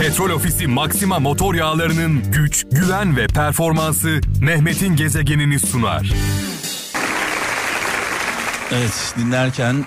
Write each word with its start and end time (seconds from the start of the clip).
Petrol 0.00 0.30
Ofisi 0.30 0.66
Maxima 0.66 1.18
motor 1.18 1.54
yağlarının 1.54 2.32
güç, 2.32 2.66
güven 2.70 3.16
ve 3.16 3.26
performansı 3.26 4.20
Mehmet'in 4.40 4.96
gezegenini 4.96 5.58
sunar. 5.58 6.12
Evet 8.72 9.14
dinlerken 9.18 9.84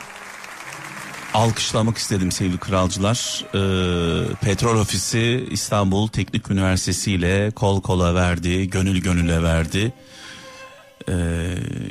alkışlamak 1.33 1.97
istedim 1.97 2.31
sevgili 2.31 2.57
kralcılar. 2.57 3.45
Ee, 3.53 4.33
Petrol 4.41 4.79
Ofisi 4.79 5.47
İstanbul 5.51 6.07
Teknik 6.07 6.51
Üniversitesi 6.51 7.11
ile 7.11 7.51
kol 7.51 7.81
kola 7.81 8.15
verdi, 8.15 8.69
gönül 8.69 9.01
gönüle 9.01 9.43
verdi. 9.43 9.93
Ee, 11.09 11.13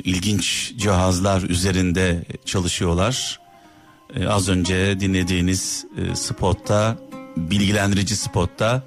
ilginç 0.03 0.73
cihazlar 0.77 1.41
üzerinde 1.41 2.23
çalışıyorlar. 2.45 3.39
Ee, 4.15 4.27
az 4.27 4.49
önce 4.49 4.99
dinlediğiniz 4.99 5.85
e, 5.97 6.15
spotta, 6.15 6.97
bilgilendirici 7.39 8.15
spotta 8.15 8.83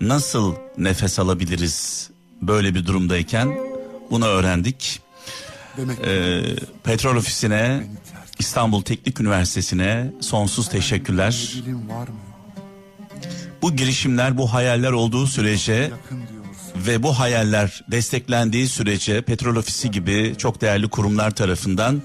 nasıl 0.00 0.54
nefes 0.78 1.18
alabiliriz 1.18 2.10
böyle 2.42 2.74
bir 2.74 2.86
durumdayken 2.86 3.58
bunu 4.10 4.26
öğrendik. 4.26 5.00
Ee, 6.04 6.42
Petrol 6.84 7.16
Ofisi'ne, 7.16 7.86
İstanbul 8.38 8.82
Teknik 8.82 9.20
Üniversitesi'ne 9.20 10.12
sonsuz 10.20 10.68
teşekkürler. 10.68 11.52
Bu 13.62 13.76
girişimler, 13.76 14.38
bu 14.38 14.52
hayaller 14.52 14.92
olduğu 14.92 15.26
sürece 15.26 15.90
ve 16.76 17.02
bu 17.02 17.18
hayaller 17.18 17.84
desteklendiği 17.90 18.68
sürece 18.68 19.22
Petrol 19.22 19.56
Ofisi 19.56 19.90
gibi 19.90 20.34
çok 20.38 20.60
değerli 20.60 20.88
kurumlar 20.88 21.30
tarafından 21.30 22.02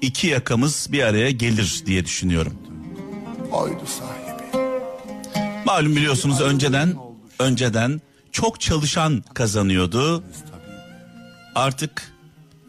iki 0.00 0.26
yakamız 0.26 0.88
bir 0.92 1.02
araya 1.02 1.30
gelir 1.30 1.82
diye 1.86 2.04
düşünüyorum. 2.04 2.54
Oydu 3.52 3.86
sahibi. 3.86 4.13
Malum 5.64 5.96
biliyorsunuz 5.96 6.40
önceden 6.40 6.94
önceden 7.38 8.00
çok 8.32 8.60
çalışan 8.60 9.24
kazanıyordu. 9.34 10.24
Artık 11.54 12.12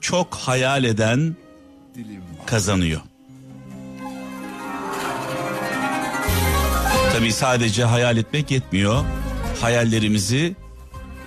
çok 0.02 0.36
hayal 0.36 0.84
eden 0.84 1.36
kazanıyor. 2.46 3.02
Tabii 7.14 7.32
sadece 7.32 7.84
hayal 7.84 8.18
etmek 8.18 8.52
yetmiyor. 8.52 9.06
Hayallerimizi 9.62 10.56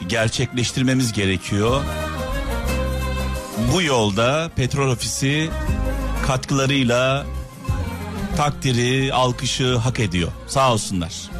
gerçekleştirmemiz 0.08 1.12
gerekiyor. 1.12 1.82
Bu 3.72 3.82
yolda 3.82 4.50
Petrol 4.56 4.90
Ofisi 4.90 5.50
katkılarıyla 6.26 7.26
takdiri, 8.36 9.14
alkışı 9.14 9.76
hak 9.76 10.00
ediyor. 10.00 10.32
Sağ 10.46 10.72
olsunlar. 10.72 11.37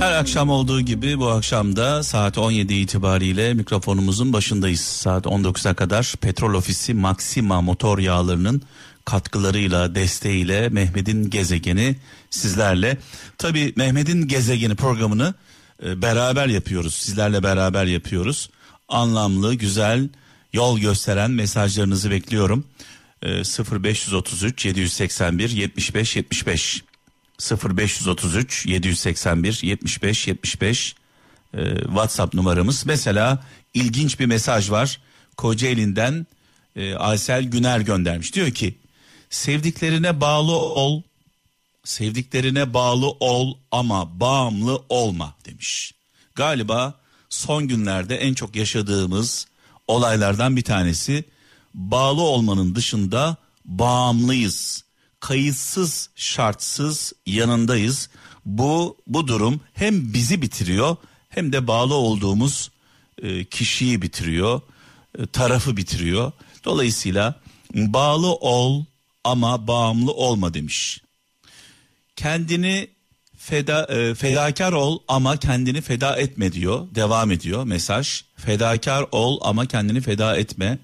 Her 0.00 0.12
akşam 0.12 0.50
olduğu 0.50 0.80
gibi 0.80 1.18
bu 1.18 1.28
akşam 1.28 1.76
da 1.76 2.02
saat 2.02 2.38
17 2.38 2.74
itibariyle 2.74 3.54
mikrofonumuzun 3.54 4.32
başındayız. 4.32 4.80
Saat 4.80 5.26
19'a 5.26 5.74
kadar 5.74 6.14
Petrol 6.20 6.54
Ofisi 6.54 6.94
Maxima 6.94 7.60
motor 7.60 7.98
yağlarının 7.98 8.62
katkılarıyla, 9.04 9.94
desteğiyle 9.94 10.68
Mehmet'in 10.68 11.30
gezegeni 11.30 11.96
sizlerle. 12.30 12.98
Tabii 13.38 13.72
Mehmet'in 13.76 14.28
gezegeni 14.28 14.74
programını 14.74 15.34
e, 15.84 16.02
beraber 16.02 16.46
yapıyoruz. 16.46 16.94
Sizlerle 16.94 17.42
beraber 17.42 17.84
yapıyoruz. 17.84 18.50
Anlamlı, 18.88 19.54
güzel, 19.54 20.08
yol 20.52 20.78
gösteren 20.78 21.30
mesajlarınızı 21.30 22.10
bekliyorum. 22.10 22.64
E, 23.22 23.28
0533 23.28 24.64
781 24.64 25.50
75 25.50 26.16
75 26.16 26.84
0533 27.50 28.66
781 28.66 29.60
75 29.62 30.28
75 30.28 30.94
e, 31.54 31.74
WhatsApp 31.76 32.34
numaramız. 32.34 32.86
Mesela 32.86 33.44
ilginç 33.74 34.20
bir 34.20 34.26
mesaj 34.26 34.70
var. 34.70 35.00
Kocaeli'nden 35.36 36.26
e, 36.76 36.94
Aysel 36.94 37.44
Güner 37.44 37.80
göndermiş. 37.80 38.34
Diyor 38.34 38.50
ki 38.50 38.78
sevdiklerine 39.30 40.20
bağlı 40.20 40.52
ol, 40.52 41.02
sevdiklerine 41.84 42.74
bağlı 42.74 43.10
ol 43.10 43.54
ama 43.70 44.20
bağımlı 44.20 44.82
olma 44.88 45.34
demiş. 45.46 45.94
Galiba 46.34 47.00
son 47.28 47.68
günlerde 47.68 48.16
en 48.16 48.34
çok 48.34 48.56
yaşadığımız 48.56 49.46
olaylardan 49.88 50.56
bir 50.56 50.62
tanesi 50.62 51.24
bağlı 51.74 52.20
olmanın 52.20 52.74
dışında 52.74 53.36
bağımlıyız. 53.64 54.84
Kayıtsız, 55.20 56.10
şartsız 56.16 57.12
yanındayız. 57.26 58.08
Bu 58.46 58.96
bu 59.06 59.28
durum 59.28 59.60
hem 59.74 60.12
bizi 60.12 60.42
bitiriyor 60.42 60.96
hem 61.28 61.52
de 61.52 61.66
bağlı 61.66 61.94
olduğumuz 61.94 62.70
e, 63.22 63.44
kişiyi 63.44 64.02
bitiriyor, 64.02 64.60
e, 65.18 65.26
tarafı 65.26 65.76
bitiriyor. 65.76 66.32
Dolayısıyla 66.64 67.40
bağlı 67.74 68.32
ol 68.34 68.84
ama 69.24 69.66
bağımlı 69.66 70.12
olma 70.12 70.54
demiş. 70.54 71.02
Kendini 72.16 72.88
feda 73.36 73.84
e, 73.84 74.14
fedakar 74.14 74.72
ol 74.72 74.98
ama 75.08 75.36
kendini 75.36 75.80
feda 75.80 76.16
etme 76.16 76.52
diyor. 76.52 76.88
Devam 76.94 77.30
ediyor 77.30 77.64
mesaj. 77.64 78.22
Fedakar 78.36 79.06
ol 79.12 79.38
ama 79.42 79.66
kendini 79.66 80.00
feda 80.00 80.36
etme. 80.36 80.78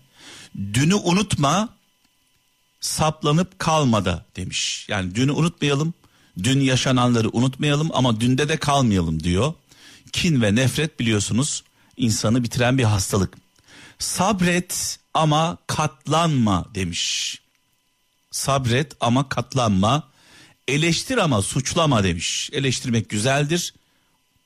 Dünü 0.56 0.94
unutma, 0.94 1.68
saplanıp 2.80 3.58
kalmada 3.58 4.24
demiş. 4.36 4.86
Yani 4.88 5.14
dünü 5.14 5.32
unutmayalım, 5.32 5.94
dün 6.42 6.60
yaşananları 6.60 7.28
unutmayalım 7.32 7.90
ama 7.92 8.20
dünde 8.20 8.48
de 8.48 8.56
kalmayalım 8.56 9.22
diyor. 9.22 9.54
Kin 10.12 10.42
ve 10.42 10.54
nefret 10.54 11.00
biliyorsunuz 11.00 11.62
insanı 11.96 12.44
bitiren 12.44 12.78
bir 12.78 12.84
hastalık. 12.84 13.34
Sabret 13.98 14.98
ama 15.14 15.58
katlanma 15.66 16.64
demiş. 16.74 17.38
Sabret 18.30 18.92
ama 19.00 19.28
katlanma. 19.28 20.02
Eleştir 20.68 21.18
ama 21.18 21.42
suçlama 21.42 22.04
demiş. 22.04 22.50
Eleştirmek 22.52 23.08
güzeldir. 23.08 23.74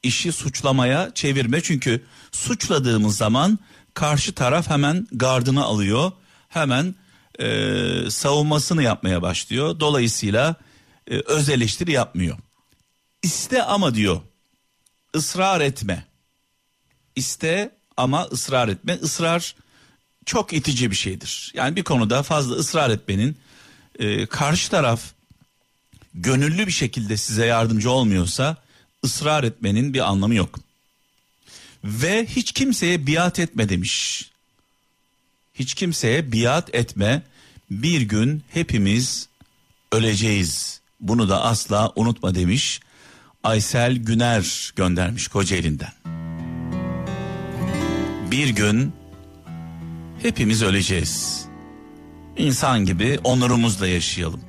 İşi 0.02 0.32
suçlamaya 0.32 1.10
çevirme 1.14 1.60
çünkü 1.60 2.04
suçladığımız 2.32 3.16
zaman 3.16 3.58
karşı 3.94 4.34
taraf 4.34 4.70
hemen 4.70 5.06
gardını 5.12 5.64
alıyor. 5.64 6.12
Hemen 6.48 6.94
e, 7.38 8.10
savunmasını 8.10 8.82
yapmaya 8.82 9.22
başlıyor. 9.22 9.80
Dolayısıyla 9.80 10.54
e, 11.10 11.16
öz 11.16 11.48
eleştiri 11.48 11.92
yapmıyor. 11.92 12.38
İste 13.22 13.62
ama 13.62 13.94
diyor 13.94 14.20
ısrar 15.16 15.60
etme. 15.60 16.06
İste 17.16 17.70
ama 17.96 18.24
ısrar 18.24 18.68
etme. 18.68 18.98
Israr 19.02 19.54
çok 20.26 20.52
itici 20.52 20.90
bir 20.90 20.96
şeydir. 20.96 21.52
Yani 21.54 21.76
bir 21.76 21.82
konuda 21.82 22.22
fazla 22.22 22.54
ısrar 22.54 22.90
etmenin 22.90 23.36
e, 23.98 24.26
karşı 24.26 24.70
taraf 24.70 25.02
gönüllü 26.14 26.66
bir 26.66 26.72
şekilde 26.72 27.16
size 27.16 27.46
yardımcı 27.46 27.90
olmuyorsa 27.90 28.56
ısrar 29.04 29.44
etmenin 29.44 29.94
bir 29.94 30.10
anlamı 30.10 30.34
yok. 30.34 30.58
Ve 31.84 32.26
hiç 32.26 32.52
kimseye 32.52 33.06
biat 33.06 33.38
etme 33.38 33.68
demiş. 33.68 34.24
Hiç 35.54 35.74
kimseye 35.74 36.32
biat 36.32 36.74
etme. 36.74 37.22
Bir 37.70 38.00
gün 38.00 38.42
hepimiz 38.50 39.28
öleceğiz. 39.92 40.80
Bunu 41.00 41.28
da 41.28 41.44
asla 41.44 41.92
unutma 41.96 42.34
demiş. 42.34 42.80
Aysel 43.44 43.96
Güner 43.96 44.72
göndermiş 44.76 45.28
Kocaeli'nden. 45.28 45.92
Bir 48.30 48.48
gün 48.48 48.92
hepimiz 50.22 50.62
öleceğiz. 50.62 51.44
İnsan 52.36 52.84
gibi 52.86 53.18
onurumuzla 53.24 53.86
yaşayalım. 53.86 54.40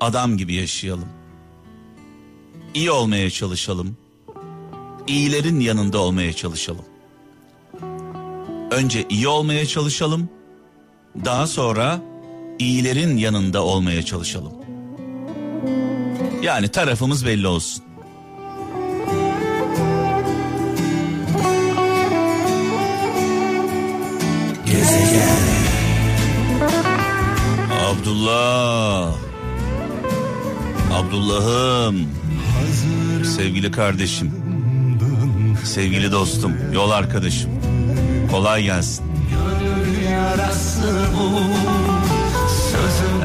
Adam 0.00 0.36
gibi 0.36 0.54
yaşayalım. 0.54 1.08
İyi 2.74 2.90
olmaya 2.90 3.30
çalışalım. 3.30 3.96
İyilerin 5.06 5.60
yanında 5.60 5.98
olmaya 5.98 6.32
çalışalım. 6.32 6.84
Önce 8.70 9.06
iyi 9.08 9.28
olmaya 9.28 9.66
çalışalım. 9.66 10.28
Daha 11.24 11.46
sonra 11.46 12.00
iyilerin 12.58 13.16
yanında 13.16 13.64
olmaya 13.64 14.02
çalışalım. 14.02 14.52
Yani 16.42 16.68
tarafımız 16.68 17.26
belli 17.26 17.46
olsun. 17.46 17.84
Abdullah. 27.86 29.14
Abdullah'ım. 30.92 32.08
Sevgili 33.36 33.70
kardeşim. 33.70 34.45
Sevgili 35.66 36.12
dostum, 36.12 36.52
yol 36.72 36.90
arkadaşım. 36.90 37.50
Kolay 38.30 38.62
gelsin. 38.62 39.04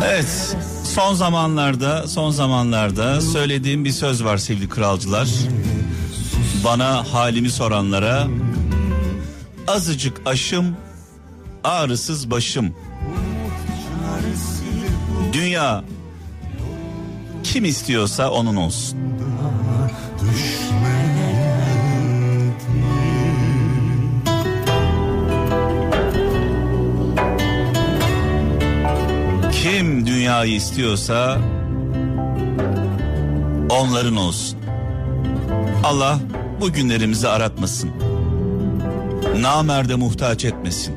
Evet 0.06 0.58
son 0.84 1.14
zamanlarda 1.14 2.08
son 2.08 2.32
zamanlarda 2.32 3.22
söylediğim 3.22 3.86
bir 3.86 3.92
söz 3.92 4.24
var 4.24 4.38
sevgili 4.38 4.70
kralcılar. 4.70 5.30
Bana 6.66 7.14
halimi 7.14 7.50
soranlara 7.50 8.28
azıcık 9.68 10.22
aşım 10.26 10.76
ağrısız 11.64 12.32
başım. 12.32 12.76
Dünya 15.34 15.84
kim 17.44 17.66
istiyorsa 17.66 18.32
onun 18.32 18.56
olsun. 18.56 19.00
Kim 29.72 30.08
dünyayı 30.08 30.56
istiyorsa 30.56 31.38
onların 33.70 34.16
olsun. 34.16 34.60
Allah 35.84 36.20
bu 36.62 36.74
günlerimizi 36.74 37.28
aratmasın. 37.28 37.92
Namerde 39.40 39.96
muhtaç 39.96 40.46
etmesin. 40.46 40.96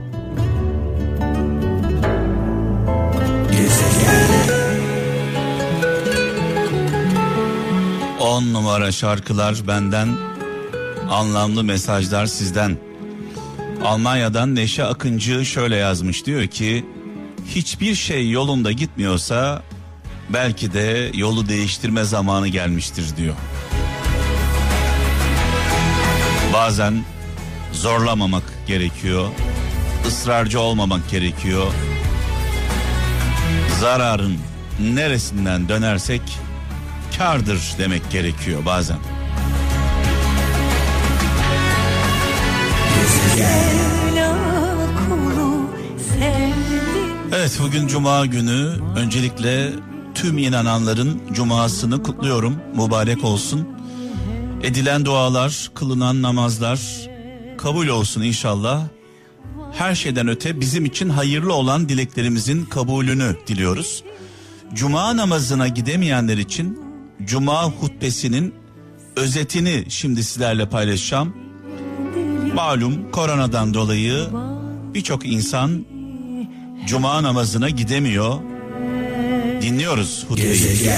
On 8.20 8.53
numara 8.53 8.93
şarkılar 8.93 9.56
benden, 9.69 10.09
anlamlı 11.11 11.65
mesajlar 11.65 12.27
sizden. 12.27 12.77
Almanya'dan 13.85 14.55
Neşe 14.55 14.85
Akıncı 14.85 15.44
şöyle 15.44 15.77
yazmış 15.77 16.27
diyor 16.27 16.47
ki 16.47 16.85
hiçbir 17.49 17.94
şey 17.94 18.31
yolunda 18.31 18.73
gitmiyorsa 18.73 19.62
belki 20.29 20.73
de 20.73 21.11
yolu 21.14 21.49
değiştirme 21.49 22.05
zamanı 22.05 22.49
gelmiştir 22.49 23.17
diyor. 23.17 23.35
Bazen 26.52 27.05
zorlamamak 27.73 28.43
gerekiyor. 28.67 29.29
ısrarcı 30.06 30.61
olmamak 30.61 31.11
gerekiyor. 31.11 31.67
Zararın 33.81 34.38
neresinden 34.81 35.69
dönersek 35.69 36.23
kardır 37.19 37.75
demek 37.79 38.11
gerekiyor 38.11 38.67
bazen. 38.67 38.99
Evet 47.44 47.61
bugün 47.62 47.87
cuma 47.87 48.26
günü 48.26 48.73
öncelikle 48.96 49.73
tüm 50.14 50.38
inananların 50.38 51.23
cumasını 51.32 52.02
kutluyorum. 52.02 52.56
Mübarek 52.76 53.25
olsun. 53.25 53.69
Edilen 54.62 55.05
dualar, 55.05 55.70
kılınan 55.75 56.23
namazlar 56.23 56.81
kabul 57.58 57.87
olsun 57.87 58.23
inşallah. 58.23 58.82
Her 59.73 59.94
şeyden 59.94 60.29
öte 60.29 60.61
bizim 60.61 60.85
için 60.85 61.08
hayırlı 61.08 61.55
olan 61.55 61.88
dileklerimizin 61.88 62.64
kabulünü 62.64 63.37
diliyoruz. 63.46 64.05
Cuma 64.75 65.17
namazına 65.17 65.69
gidemeyenler 65.69 66.38
için 66.38 66.79
cuma 67.25 67.64
hutbesinin 67.64 68.55
özetini 69.17 69.85
şimdi 69.88 70.25
sizlerle 70.25 70.69
paylaşacağım. 70.69 71.37
Malum 72.55 73.11
koronadan 73.11 73.75
dolayı 73.75 74.26
birçok 74.94 75.26
insan 75.26 75.94
cuma 76.87 77.23
namazına 77.23 77.71
gidemiyor. 77.71 78.35
Dinliyoruz 79.63 80.25
hutbeyi. 80.29 80.91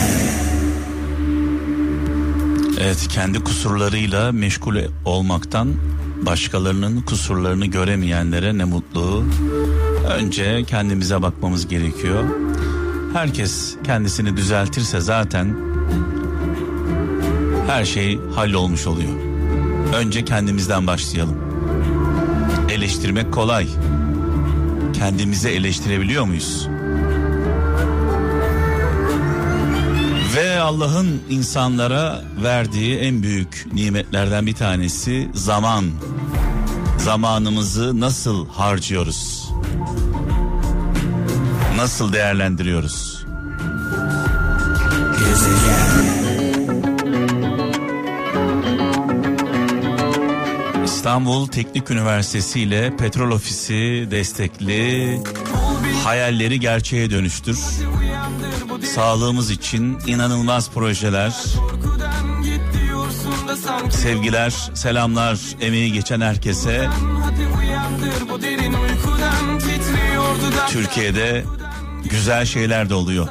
Evet 2.81 3.09
kendi 3.09 3.45
kusurlarıyla 3.45 4.33
meşgul 4.33 4.77
olmaktan 5.05 5.69
başkalarının 6.23 7.01
kusurlarını 7.01 7.67
göremeyenlere 7.67 8.59
ne 8.59 8.65
mutlu. 8.65 9.25
Önce 10.19 10.65
kendimize 10.65 11.23
bakmamız 11.23 11.69
gerekiyor. 11.69 12.25
Herkes 13.13 13.77
kendisini 13.85 14.37
düzeltirse 14.37 15.01
zaten 15.01 15.57
her 17.67 17.85
şey 17.85 18.19
hallolmuş 18.35 18.87
oluyor. 18.87 19.13
Önce 19.95 20.25
kendimizden 20.25 20.87
başlayalım. 20.87 21.37
Eleştirmek 22.71 23.33
kolay. 23.33 23.69
Kendimizi 24.99 25.49
eleştirebiliyor 25.49 26.25
muyuz? 26.25 26.69
Ve 30.37 30.61
Allah'ın 30.61 31.23
insanlara 31.31 32.25
verdiği 32.43 32.97
en 32.97 33.23
büyük 33.23 33.67
nimetlerden 33.73 34.47
bir 34.47 34.55
tanesi 34.55 35.29
zaman. 35.35 35.85
Zamanımızı 36.99 38.01
nasıl 38.01 38.49
harcıyoruz? 38.49 39.51
Nasıl 41.77 42.13
değerlendiriyoruz? 42.13 43.27
İstanbul 51.07 51.47
Teknik 51.47 51.91
Üniversitesi 51.91 52.61
ile 52.61 52.97
Petrol 52.97 53.31
Ofisi 53.31 54.09
destekli 54.11 55.21
hayalleri 56.05 56.61
gerçeğe 56.61 57.11
dönüştür. 57.11 57.59
Sağlığımız 58.95 59.51
için 59.51 59.99
inanılmaz 60.07 60.71
projeler. 60.71 61.35
Sevgiler, 63.91 64.51
selamlar, 64.75 65.39
emeği 65.61 65.93
geçen 65.93 66.21
herkese. 66.21 66.89
Türkiye'de 70.69 71.45
güzel 72.11 72.45
şeyler 72.45 72.89
de 72.89 72.95
oluyor. 72.95 73.29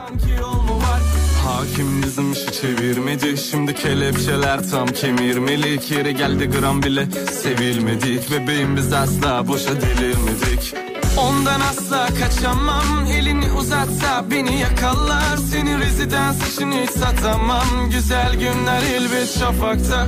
Hakim 1.66 2.04
bizim 2.04 2.32
işi 2.32 2.52
çevirmedi. 2.62 3.38
Şimdi 3.38 3.76
kelepçeler 3.76 4.70
tam 4.72 4.88
kemirmelik 4.88 5.92
Yeri 5.92 6.16
geldi 6.16 6.50
gram 6.50 6.84
bile 6.84 7.06
sevilmedik. 7.42 8.32
Bebeğim 8.32 8.78
biz 8.78 8.94
asla 8.94 9.48
boşa 9.48 9.82
delirmedik. 9.82 10.74
Ondan 11.18 11.62
asla 11.62 12.08
kaçamam. 12.20 13.06
Elini 13.12 13.52
uzatsa 13.52 14.26
beni 14.32 14.60
yakalar 14.60 15.38
Seni 15.52 15.80
rezidans 15.80 16.54
için 16.54 16.72
hiç 16.72 16.90
satamam. 16.90 17.90
Güzel 17.92 18.34
günler 18.34 18.82
elbet 18.82 19.40
şafakta. 19.40 20.08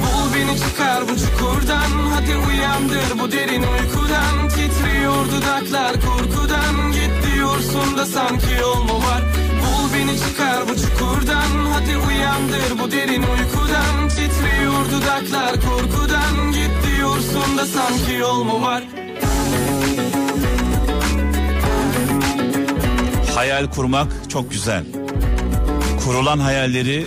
Bul 0.00 0.34
beni 0.34 0.58
çıkar 0.58 1.02
bu 1.08 1.16
çukurdan. 1.18 1.90
Hadi 2.14 2.36
uyandır 2.36 3.18
bu 3.18 3.32
derin 3.32 3.62
uykudan. 3.62 4.48
Titriyor 4.48 5.26
dudaklar 5.26 5.92
korkudan. 5.92 6.92
Git 6.92 7.34
diyorsun 7.34 7.98
da 7.98 8.06
sanki 8.06 8.54
yol 8.60 8.82
mu 8.82 8.94
var 8.94 9.45
beni 9.96 10.18
çıkar 10.18 10.68
bu 10.68 10.76
çukurdan 10.76 11.66
Hadi 11.72 11.96
uyandır 11.96 12.78
bu 12.82 12.90
derin 12.92 13.22
uykudan 13.22 14.08
Titriyor 14.08 14.90
dudaklar 14.92 15.52
korkudan 15.60 16.52
Git 16.52 16.70
diyorsun 16.86 17.58
da 17.58 17.66
sanki 17.66 18.12
yol 18.12 18.44
mu 18.44 18.62
var 18.62 18.82
Hayal 23.34 23.66
kurmak 23.70 24.12
çok 24.28 24.50
güzel. 24.50 24.84
Kurulan 26.04 26.38
hayalleri 26.38 27.06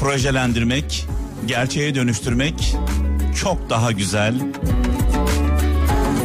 projelendirmek, 0.00 1.06
gerçeğe 1.46 1.94
dönüştürmek 1.94 2.76
çok 3.42 3.70
daha 3.70 3.92
güzel. 3.92 4.34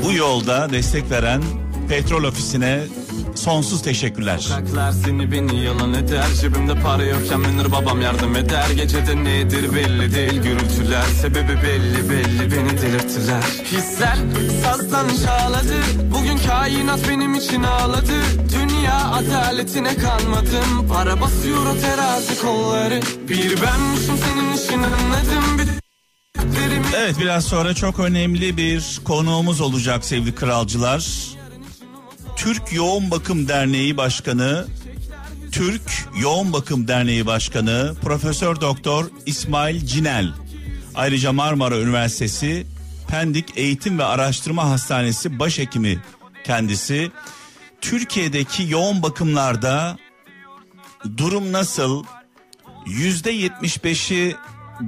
Bu 0.03 0.13
yolda 0.13 0.69
destek 0.69 1.11
veren 1.11 1.43
Petrol 1.89 2.23
Ofisi'ne 2.23 2.79
sonsuz 3.38 3.82
teşekkürler. 3.82 4.38
Sokaklar 4.38 4.91
seni 4.91 5.32
beni 5.32 5.63
yalan 5.63 5.94
eder. 5.94 6.25
Cebimde 6.41 6.75
para 6.82 7.03
yokken 7.03 7.39
menir 7.39 7.72
babam 7.72 8.01
yardım 8.01 8.36
eder. 8.36 8.70
Gecede 8.70 9.24
nedir 9.24 9.75
belli 9.75 10.15
değil. 10.15 10.41
Gürültüler 10.41 11.03
Sebebi 11.22 11.58
belli 11.63 12.10
belli 12.10 12.51
beni 12.51 12.82
delirttiler. 12.82 13.44
Hisler 13.72 14.17
sazdan 14.63 15.08
çağladı. 15.25 15.75
Bugün 16.13 16.38
kainat 16.48 17.10
benim 17.10 17.36
için 17.36 17.63
ağladı. 17.63 18.22
Dünya 18.53 19.12
adaletine 19.12 19.96
kanmadım. 19.96 20.88
Para 20.94 21.22
basıyor 21.22 21.65
o 21.65 21.82
terazi 21.82 22.41
kolları. 22.41 23.01
Bir 23.29 23.62
benmişim 23.62 24.17
senin 24.17 24.53
işin 24.53 24.84
anladım. 24.84 25.58
Bir 25.58 25.67
Evet 26.98 27.15
biraz 27.20 27.46
sonra 27.46 27.74
çok 27.74 28.00
önemli 28.00 28.58
bir 28.58 29.00
konuğumuz 29.03 29.62
olacak 29.62 30.06
sevgili 30.06 30.36
kralcılar. 30.36 31.37
Türk 32.38 32.74
Yoğun 32.74 33.12
Bakım 33.12 33.48
Derneği 33.48 33.98
Başkanı 33.98 34.67
Türk 35.51 35.82
Yoğun 36.20 36.53
Bakım 36.53 36.88
Derneği 36.88 37.25
Başkanı 37.25 37.94
Profesör 38.01 38.62
Doktor 38.62 39.06
İsmail 39.25 39.86
Cinel. 39.86 40.34
Ayrıca 40.96 41.32
Marmara 41.32 41.79
Üniversitesi 41.79 42.67
Pendik 43.08 43.58
Eğitim 43.58 44.00
ve 44.00 44.03
Araştırma 44.03 44.70
Hastanesi 44.70 45.39
başhekimi 45.39 46.00
kendisi. 46.44 47.12
Türkiye'deki 47.82 48.63
yoğun 48.70 49.03
bakımlarda 49.03 49.98
durum 51.17 51.51
nasıl? 51.51 52.03
Yüzde 52.86 53.32
yetmiş 53.32 53.84
beşi 53.84 54.36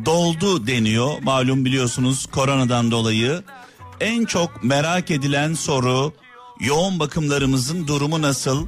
doldu 0.06 0.68
deniyor. 0.68 1.22
Malum 1.22 1.66
biliyorsunuz 1.66 2.26
koronadan 2.26 2.92
dolayı. 2.92 3.44
En 4.00 4.26
çok 4.26 4.64
merak 4.64 5.12
edilen 5.12 5.54
soru 5.54 6.14
yoğun 6.60 7.00
bakımlarımızın 7.00 7.88
durumu 7.88 8.22
nasıl? 8.22 8.68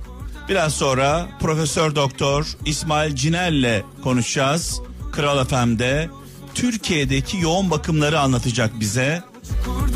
Biraz 0.50 0.74
sonra 0.74 1.30
Profesör 1.40 1.96
Doktor 1.96 2.58
İsmail 2.66 3.16
Cinel'le 3.16 3.84
konuşacağız. 4.04 4.82
Kral 5.12 5.46
FM'de 5.46 6.10
Türkiye'deki 6.54 7.38
yoğun 7.38 7.72
bakımları 7.72 8.20
anlatacak 8.20 8.80
bize. 8.80 9.24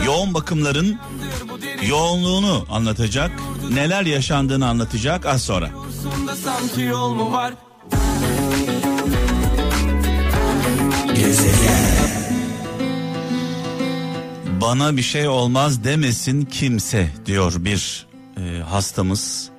Yoğun 0.05 0.33
bakımların 0.33 0.99
yoğunluğunu 1.87 2.65
anlatacak. 2.69 3.31
Neler 3.73 4.05
yaşandığını 4.05 4.67
anlatacak 4.67 5.25
az 5.25 5.41
sonra. 5.41 5.69
var? 7.31 7.53
Bana 14.65 14.97
bir 14.97 15.01
şey 15.01 15.27
olmaz 15.27 15.83
demesin 15.83 16.45
kimse 16.45 17.09
diyor 17.25 17.53
bir 17.57 18.05
e, 18.37 18.61
hastamız. 18.61 19.49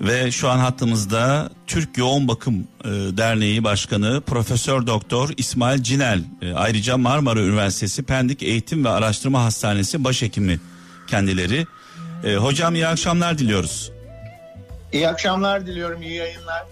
Ve 0.00 0.30
şu 0.30 0.48
an 0.50 0.58
hattımızda 0.58 1.50
Türk 1.66 1.98
Yoğun 1.98 2.28
Bakım 2.28 2.68
e, 2.84 2.88
Derneği 2.88 3.64
Başkanı 3.64 4.20
Profesör 4.26 4.86
Doktor 4.86 5.30
İsmail 5.36 5.82
Cinel. 5.82 6.22
E, 6.42 6.52
ayrıca 6.52 6.96
Marmara 6.96 7.40
Üniversitesi 7.40 8.02
Pendik 8.02 8.42
Eğitim 8.42 8.84
ve 8.84 8.88
Araştırma 8.88 9.44
Hastanesi 9.44 10.04
başhekimi 10.04 10.60
kendileri. 11.06 11.66
E, 12.24 12.34
hocam 12.34 12.74
iyi 12.74 12.86
akşamlar 12.86 13.38
diliyoruz. 13.38 13.92
İyi 14.92 15.08
akşamlar 15.08 15.66
diliyorum, 15.66 16.02
iyi 16.02 16.14
yayınlar. 16.14 16.64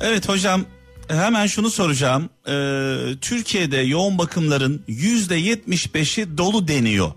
Evet 0.00 0.28
hocam 0.28 0.64
hemen 1.08 1.46
şunu 1.46 1.70
soracağım. 1.70 2.30
Ee, 2.48 3.20
Türkiye'de 3.20 3.76
yoğun 3.76 4.18
bakımların 4.18 4.84
yüzde 4.88 5.34
yetmiş 5.34 5.94
beşi 5.94 6.38
dolu 6.38 6.68
deniyor. 6.68 7.12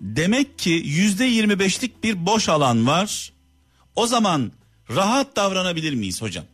Demek 0.00 0.58
ki 0.58 0.70
yüzde 0.70 1.24
yirmi 1.24 1.58
beşlik 1.58 2.04
bir 2.04 2.26
boş 2.26 2.48
alan 2.48 2.86
var. 2.86 3.32
O 3.96 4.06
zaman 4.06 4.52
rahat 4.90 5.36
davranabilir 5.36 5.94
miyiz 5.94 6.22
hocam? 6.22 6.44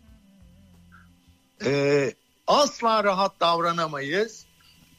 Ee, 1.64 2.14
asla 2.46 3.04
rahat 3.04 3.40
davranamayız. 3.40 4.44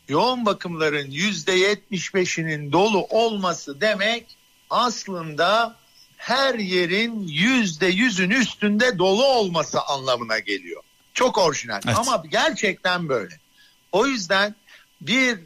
Yoğun 0.10 0.46
bakımların 0.46 1.12
yüzde 1.12 1.52
yetmiş 1.52 2.14
beşinin 2.14 2.72
dolu 2.72 3.06
olması 3.10 3.82
demek 3.82 4.26
aslında 4.70 5.76
her 6.18 6.56
yerin 6.56 7.28
yüzde 7.28 7.88
yüzün 7.88 8.30
üstünde 8.30 8.98
dolu 8.98 9.26
olması 9.26 9.82
anlamına 9.82 10.40
geliyor. 10.40 10.84
Çok 11.16 11.38
orijinal 11.38 11.82
Evet. 11.86 11.98
ama 11.98 12.24
gerçekten 12.30 13.10
böyle. 13.10 13.40
O 13.92 14.08
yüzden 14.08 14.56
bir 15.02 15.40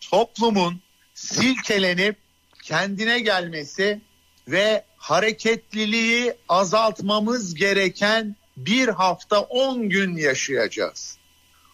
toplumun 0.00 0.80
silkelenip 1.14 2.16
kendine 2.62 3.20
gelmesi 3.20 4.00
ve 4.48 4.84
hareketliliği 4.96 6.34
azaltmamız 6.48 7.54
gereken 7.54 8.36
bir 8.56 8.88
hafta 8.88 9.40
10 9.40 9.88
gün 9.88 10.16
yaşayacağız. 10.16 11.18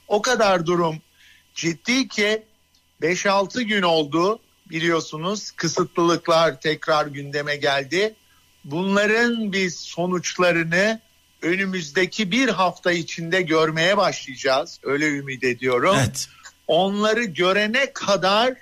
O 0.08 0.22
kadar 0.22 0.66
durum 0.66 0.96
ciddi 1.54 2.08
ki 2.08 2.42
5-6 3.02 3.62
gün 3.62 3.82
oldu 3.82 4.40
biliyorsunuz 4.70 5.50
kısıtlılıklar 5.50 6.60
tekrar 6.60 7.06
gündeme 7.06 7.56
geldi. 7.56 8.14
Bunların 8.64 9.52
biz 9.52 9.76
sonuçlarını 9.76 11.00
önümüzdeki 11.46 12.30
bir 12.30 12.48
hafta 12.48 12.92
içinde 12.92 13.42
görmeye 13.42 13.96
başlayacağız. 13.96 14.80
Öyle 14.82 15.08
ümit 15.08 15.44
ediyorum. 15.44 15.96
Evet. 15.98 16.28
Onları 16.66 17.24
görene 17.24 17.92
kadar 17.92 18.54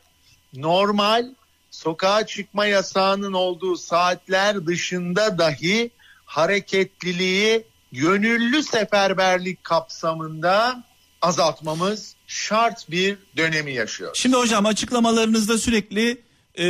normal 0.55 1.27
sokağa 1.71 2.27
çıkma 2.27 2.67
yasağının 2.67 3.33
olduğu 3.33 3.77
saatler 3.77 4.67
dışında 4.67 5.39
dahi 5.39 5.91
hareketliliği 6.25 7.65
gönüllü 7.93 8.63
seferberlik 8.63 9.65
kapsamında 9.65 10.85
azaltmamız 11.23 12.15
şart 12.27 12.91
bir 12.91 13.19
dönemi 13.37 13.73
yaşıyor. 13.73 14.11
Şimdi 14.15 14.37
hocam 14.37 14.67
açıklamalarınızda 14.67 15.59
sürekli 15.59 16.23
e, 16.59 16.67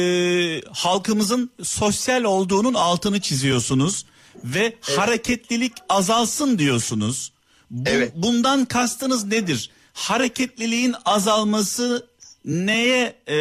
halkımızın 0.73 1.51
sosyal 1.63 2.25
olduğunun 2.25 2.75
altını 2.75 3.21
çiziyorsunuz 3.21 4.05
ve 4.45 4.75
hareketlilik 4.81 5.73
azalsın 5.89 6.59
diyorsunuz. 6.59 7.33
Bu, 7.71 7.91
Evet. 7.91 8.13
Bundan 8.15 8.65
kastınız 8.65 9.25
nedir? 9.25 9.71
Hareketliliğin 9.93 10.95
azalması 11.05 12.07
neye 12.45 13.17
e, 13.27 13.37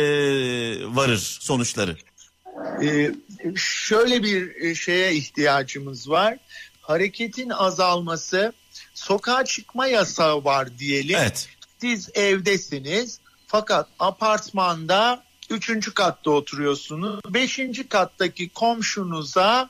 varır 0.96 1.38
sonuçları? 1.40 1.98
Ee, 2.84 3.12
şöyle 3.56 4.24
bir 4.24 4.56
e, 4.62 4.76
şeye 4.76 5.14
ihtiyacımız 5.14 6.10
var. 6.10 6.38
Hareketin 6.82 7.50
azalması, 7.50 8.54
sokağa 8.94 9.46
çıkma 9.46 9.88
yasağı 9.88 10.44
var 10.44 10.78
diyelim. 10.78 11.16
Evet. 11.20 11.50
Siz 11.82 12.10
evdesiniz 12.14 13.20
fakat 13.48 13.88
apartmanda 14.00 15.24
üçüncü 15.50 15.94
katta 15.94 16.32
oturuyorsunuz. 16.32 17.20
Beşinci 17.30 17.88
kattaki 17.88 18.50
komşunuza 18.50 19.70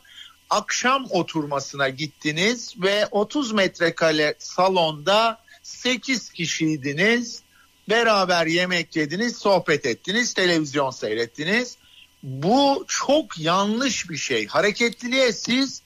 akşam 0.54 1.06
oturmasına 1.10 1.90
gittiniz 1.90 2.74
ve 2.78 3.08
30 3.12 3.52
metrekare 3.52 4.36
salonda 4.40 5.40
8 5.64 6.30
kişiydiniz. 6.30 7.42
Beraber 7.90 8.46
yemek 8.46 8.96
yediniz, 8.96 9.38
sohbet 9.38 9.86
ettiniz, 9.86 10.34
televizyon 10.34 10.92
seyrettiniz. 10.92 11.78
Bu 12.24 12.86
çok 12.88 13.40
yanlış 13.40 14.10
bir 14.10 14.18
şey. 14.18 14.48
Hareketliliğe 14.48 15.34
siz 15.34 15.82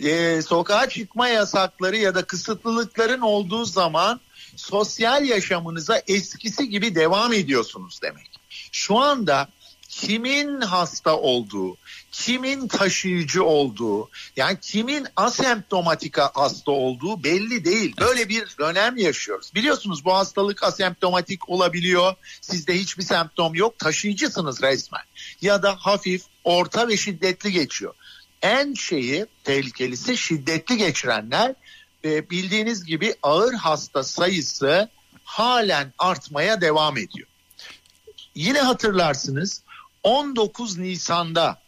e, 0.00 0.42
sokağa 0.42 0.88
çıkma 0.88 1.28
yasakları 1.28 1.96
ya 1.96 2.14
da 2.14 2.24
kısıtlılıkların 2.24 3.20
olduğu 3.20 3.64
zaman 3.64 4.20
sosyal 4.56 5.24
yaşamınıza 5.24 6.02
eskisi 6.06 6.68
gibi 6.68 6.94
devam 6.94 7.32
ediyorsunuz 7.32 8.00
demek. 8.02 8.30
Şu 8.72 8.98
anda 8.98 9.48
kimin 10.00 10.60
hasta 10.60 11.16
olduğu, 11.16 11.76
kimin 12.12 12.68
taşıyıcı 12.68 13.44
olduğu, 13.44 14.10
yani 14.36 14.58
kimin 14.60 15.06
asemptomatik 15.16 16.18
hasta 16.18 16.70
olduğu 16.70 17.24
belli 17.24 17.64
değil. 17.64 17.94
Böyle 18.00 18.28
bir 18.28 18.46
dönem 18.58 18.96
yaşıyoruz. 18.96 19.54
Biliyorsunuz 19.54 20.04
bu 20.04 20.14
hastalık 20.14 20.62
asemptomatik 20.62 21.48
olabiliyor. 21.48 22.14
Sizde 22.40 22.74
hiçbir 22.74 23.02
semptom 23.02 23.54
yok. 23.54 23.78
Taşıyıcısınız 23.78 24.62
resmen. 24.62 25.02
Ya 25.42 25.62
da 25.62 25.76
hafif, 25.78 26.22
orta 26.44 26.88
ve 26.88 26.96
şiddetli 26.96 27.52
geçiyor. 27.52 27.94
En 28.42 28.74
şeyi 28.74 29.26
tehlikelisi 29.44 30.16
şiddetli 30.16 30.76
geçirenler 30.76 31.54
ve 32.04 32.30
bildiğiniz 32.30 32.84
gibi 32.84 33.14
ağır 33.22 33.54
hasta 33.54 34.04
sayısı 34.04 34.88
halen 35.24 35.92
artmaya 35.98 36.60
devam 36.60 36.98
ediyor. 36.98 37.28
Yine 38.34 38.60
hatırlarsınız 38.60 39.62
19 40.02 40.78
Nisan'da 40.78 41.58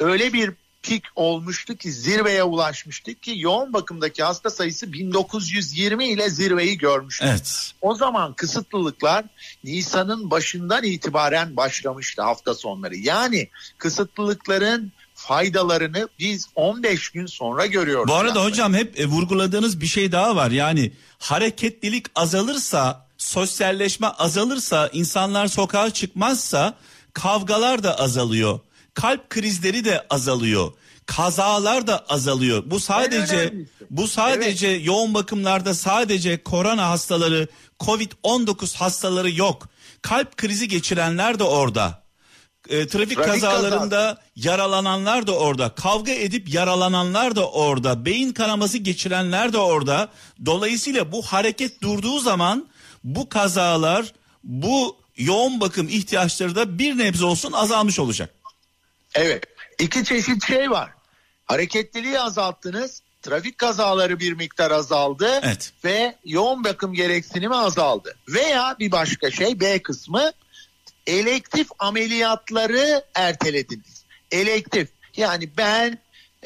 öyle 0.00 0.32
bir 0.32 0.52
pik 0.84 1.04
olmuştu 1.16 1.76
ki 1.76 1.92
zirveye 1.92 2.42
ulaşmıştık 2.42 3.22
ki 3.22 3.34
yoğun 3.36 3.72
bakımdaki 3.72 4.22
hasta 4.22 4.50
sayısı 4.50 4.92
1920 4.92 6.08
ile 6.08 6.30
zirveyi 6.30 6.78
görmüştü. 6.78 7.24
Evet. 7.28 7.72
O 7.80 7.94
zaman 7.94 8.32
kısıtlılıklar 8.32 9.24
Nisan'ın 9.64 10.30
başından 10.30 10.84
itibaren 10.84 11.56
başlamıştı 11.56 12.22
hafta 12.22 12.54
sonları. 12.54 12.96
Yani 12.96 13.48
kısıtlılıkların 13.78 14.92
faydalarını 15.14 16.08
biz 16.18 16.48
15 16.54 17.08
gün 17.08 17.26
sonra 17.26 17.66
görüyoruz. 17.66 18.08
Bu 18.08 18.14
arada 18.14 18.38
Yani. 18.38 18.48
hocam 18.48 18.74
hep 18.74 19.00
e, 19.00 19.06
vurguladığınız 19.06 19.80
bir 19.80 19.86
şey 19.86 20.12
daha 20.12 20.36
var. 20.36 20.50
Yani 20.50 20.92
hareketlilik 21.18 22.06
azalırsa, 22.14 23.06
sosyalleşme 23.18 24.06
azalırsa, 24.06 24.90
insanlar 24.92 25.46
sokağa 25.46 25.90
çıkmazsa 25.90 26.74
kavgalar 27.14 27.82
da 27.82 27.98
azalıyor. 27.98 28.60
Kalp 28.94 29.30
krizleri 29.30 29.84
de 29.84 30.06
azalıyor. 30.10 30.72
Kazalar 31.06 31.86
da 31.86 32.04
azalıyor. 32.08 32.62
Bu 32.66 32.80
sadece 32.80 33.54
bu 33.90 34.08
sadece 34.08 34.68
yoğun 34.68 35.14
bakımlarda 35.14 35.74
sadece 35.74 36.42
korona 36.42 36.90
hastaları, 36.90 37.48
Covid-19 37.80 38.76
hastaları 38.76 39.30
yok. 39.30 39.68
Kalp 40.02 40.36
krizi 40.36 40.68
geçirenler 40.68 41.38
de 41.38 41.44
orada. 41.44 42.04
E, 42.68 42.86
trafik, 42.86 43.16
Trafik 43.16 43.24
kazalarında 43.24 44.18
yaralananlar 44.36 45.26
da 45.26 45.32
orada. 45.32 45.68
Kavga 45.68 46.12
edip 46.12 46.54
yaralananlar 46.54 47.36
da 47.36 47.50
orada. 47.50 48.04
Beyin 48.04 48.32
kanaması 48.32 48.78
geçirenler 48.78 49.52
de 49.52 49.58
orada. 49.58 50.08
Dolayısıyla 50.46 51.12
bu 51.12 51.22
hareket 51.22 51.82
durduğu 51.82 52.18
zaman 52.18 52.68
bu 53.04 53.28
kazalar, 53.28 54.12
bu 54.44 55.03
yoğun 55.16 55.60
bakım 55.60 55.88
ihtiyaçları 55.88 56.54
da 56.54 56.78
bir 56.78 56.98
nebze 56.98 57.24
olsun 57.24 57.52
azalmış 57.52 57.98
olacak. 57.98 58.34
Evet. 59.14 59.44
İki 59.78 60.04
çeşit 60.04 60.46
şey 60.46 60.70
var. 60.70 60.90
Hareketliliği 61.44 62.20
azalttınız. 62.20 63.02
Trafik 63.22 63.58
kazaları 63.58 64.20
bir 64.20 64.32
miktar 64.32 64.70
azaldı. 64.70 65.40
Evet. 65.42 65.72
Ve 65.84 66.16
yoğun 66.24 66.64
bakım 66.64 66.94
gereksinimi 66.94 67.56
azaldı. 67.56 68.16
Veya 68.28 68.76
bir 68.78 68.92
başka 68.92 69.30
şey 69.30 69.60
B 69.60 69.82
kısmı 69.82 70.32
elektif 71.06 71.68
ameliyatları 71.78 73.04
ertelediniz. 73.14 74.04
Elektif. 74.30 74.88
Yani 75.16 75.50
ben 75.56 75.98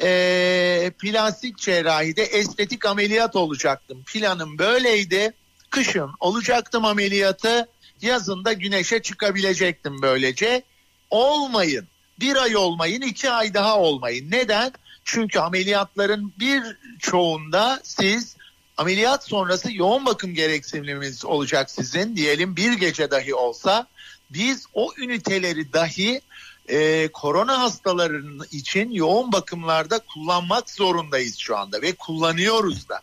eee, 0.03 0.93
plastik 0.99 1.59
cerrahide 1.59 2.23
estetik 2.23 2.87
ameliyat 2.87 3.37
olacaktım. 3.37 4.05
Planım 4.07 4.59
böyleydi. 4.59 5.33
Kışın 5.71 6.11
olacaktım 6.21 6.85
ameliyatı. 6.85 7.69
Yazında 8.03 8.53
güneşe 8.53 9.03
çıkabilecektim 9.03 10.03
böylece. 10.03 10.63
Olmayın. 11.11 11.89
Bir 12.21 12.37
ay 12.37 12.57
olmayın, 12.57 13.03
iki 13.03 13.31
ay 13.31 13.55
daha 13.55 13.79
olmayın. 13.79 14.31
Neden? 14.31 14.73
Çünkü 15.05 15.39
ameliyatların 15.39 16.33
bir 16.39 16.63
çoğunda 16.99 17.81
siz 17.83 18.37
ameliyat 18.77 19.29
sonrası 19.29 19.73
yoğun 19.73 20.07
bakım 20.07 20.35
gereksiniminiz 20.35 21.25
olacak 21.25 21.71
sizin. 21.71 22.17
Diyelim 22.17 22.57
bir 22.57 22.73
gece 22.73 23.11
dahi 23.11 23.35
olsa 23.35 23.87
biz 24.31 24.67
o 24.75 24.93
üniteleri 24.99 25.73
dahi 25.73 26.21
e, 26.69 27.09
korona 27.13 27.61
hastalarının 27.61 28.47
için 28.53 28.91
yoğun 28.91 29.33
bakımlarda 29.33 29.99
kullanmak 29.99 30.71
zorundayız 30.71 31.37
şu 31.39 31.57
anda 31.57 31.83
ve 31.83 31.93
kullanıyoruz 31.93 32.89
da. 32.89 33.01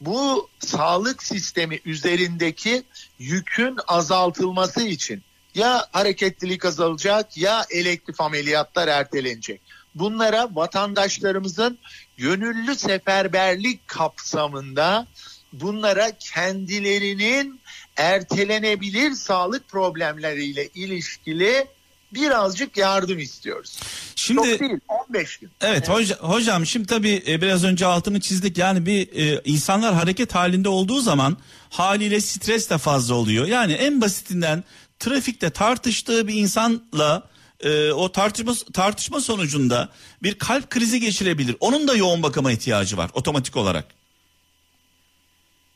Bu 0.00 0.48
sağlık 0.58 1.22
sistemi 1.22 1.80
üzerindeki 1.84 2.82
yükün 3.18 3.76
azaltılması 3.86 4.82
için 4.82 5.22
ya 5.54 5.86
hareketlilik 5.92 6.64
azalacak 6.64 7.36
ya 7.36 7.66
elektif 7.70 8.20
ameliyatlar 8.20 8.88
ertelenecek. 8.88 9.60
Bunlara 9.94 10.54
vatandaşlarımızın 10.54 11.78
gönüllü 12.16 12.76
seferberlik 12.76 13.88
kapsamında 13.88 15.06
bunlara 15.52 16.12
kendilerinin 16.18 17.60
ertelenebilir 17.96 19.10
sağlık 19.10 19.68
problemleriyle 19.68 20.68
ilişkili 20.74 21.66
birazcık 22.16 22.76
yardım 22.76 23.18
istiyoruz. 23.18 23.78
Şimdi 24.16 24.48
Çok 24.50 24.60
değil 24.60 24.80
15 24.88 25.36
gün. 25.36 25.50
Evet 25.60 25.88
hoca- 25.88 26.18
hocam 26.18 26.66
şimdi 26.66 26.86
tabii 26.86 27.22
e, 27.28 27.42
biraz 27.42 27.64
önce 27.64 27.86
altını 27.86 28.20
çizdik 28.20 28.58
yani 28.58 28.86
bir 28.86 29.08
e, 29.16 29.40
insanlar 29.44 29.94
hareket 29.94 30.34
halinde 30.34 30.68
olduğu 30.68 31.00
zaman 31.00 31.36
haliyle 31.70 32.20
stres 32.20 32.70
de 32.70 32.78
fazla 32.78 33.14
oluyor. 33.14 33.46
Yani 33.46 33.72
en 33.72 34.00
basitinden 34.00 34.64
trafikte 34.98 35.50
tartıştığı 35.50 36.28
bir 36.28 36.34
insanla 36.34 37.28
e, 37.60 37.92
o 37.92 38.12
tartışma 38.12 38.54
tartışma 38.72 39.20
sonucunda 39.20 39.88
bir 40.22 40.38
kalp 40.38 40.70
krizi 40.70 41.00
geçirebilir. 41.00 41.56
Onun 41.60 41.88
da 41.88 41.94
yoğun 41.94 42.22
bakıma 42.22 42.52
ihtiyacı 42.52 42.96
var 42.96 43.10
otomatik 43.14 43.56
olarak. 43.56 43.84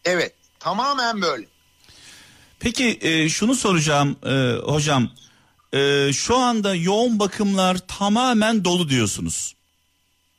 Evet 0.04 0.32
tamamen 0.59 1.23
böyle. 1.23 1.47
Peki 2.61 2.99
e, 3.00 3.28
şunu 3.28 3.54
soracağım 3.54 4.16
e, 4.26 4.52
hocam. 4.73 5.11
E, 5.73 6.12
şu 6.12 6.37
anda 6.37 6.75
yoğun 6.75 7.19
bakımlar 7.19 7.79
tamamen 7.89 8.65
dolu 8.65 8.89
diyorsunuz. 8.89 9.55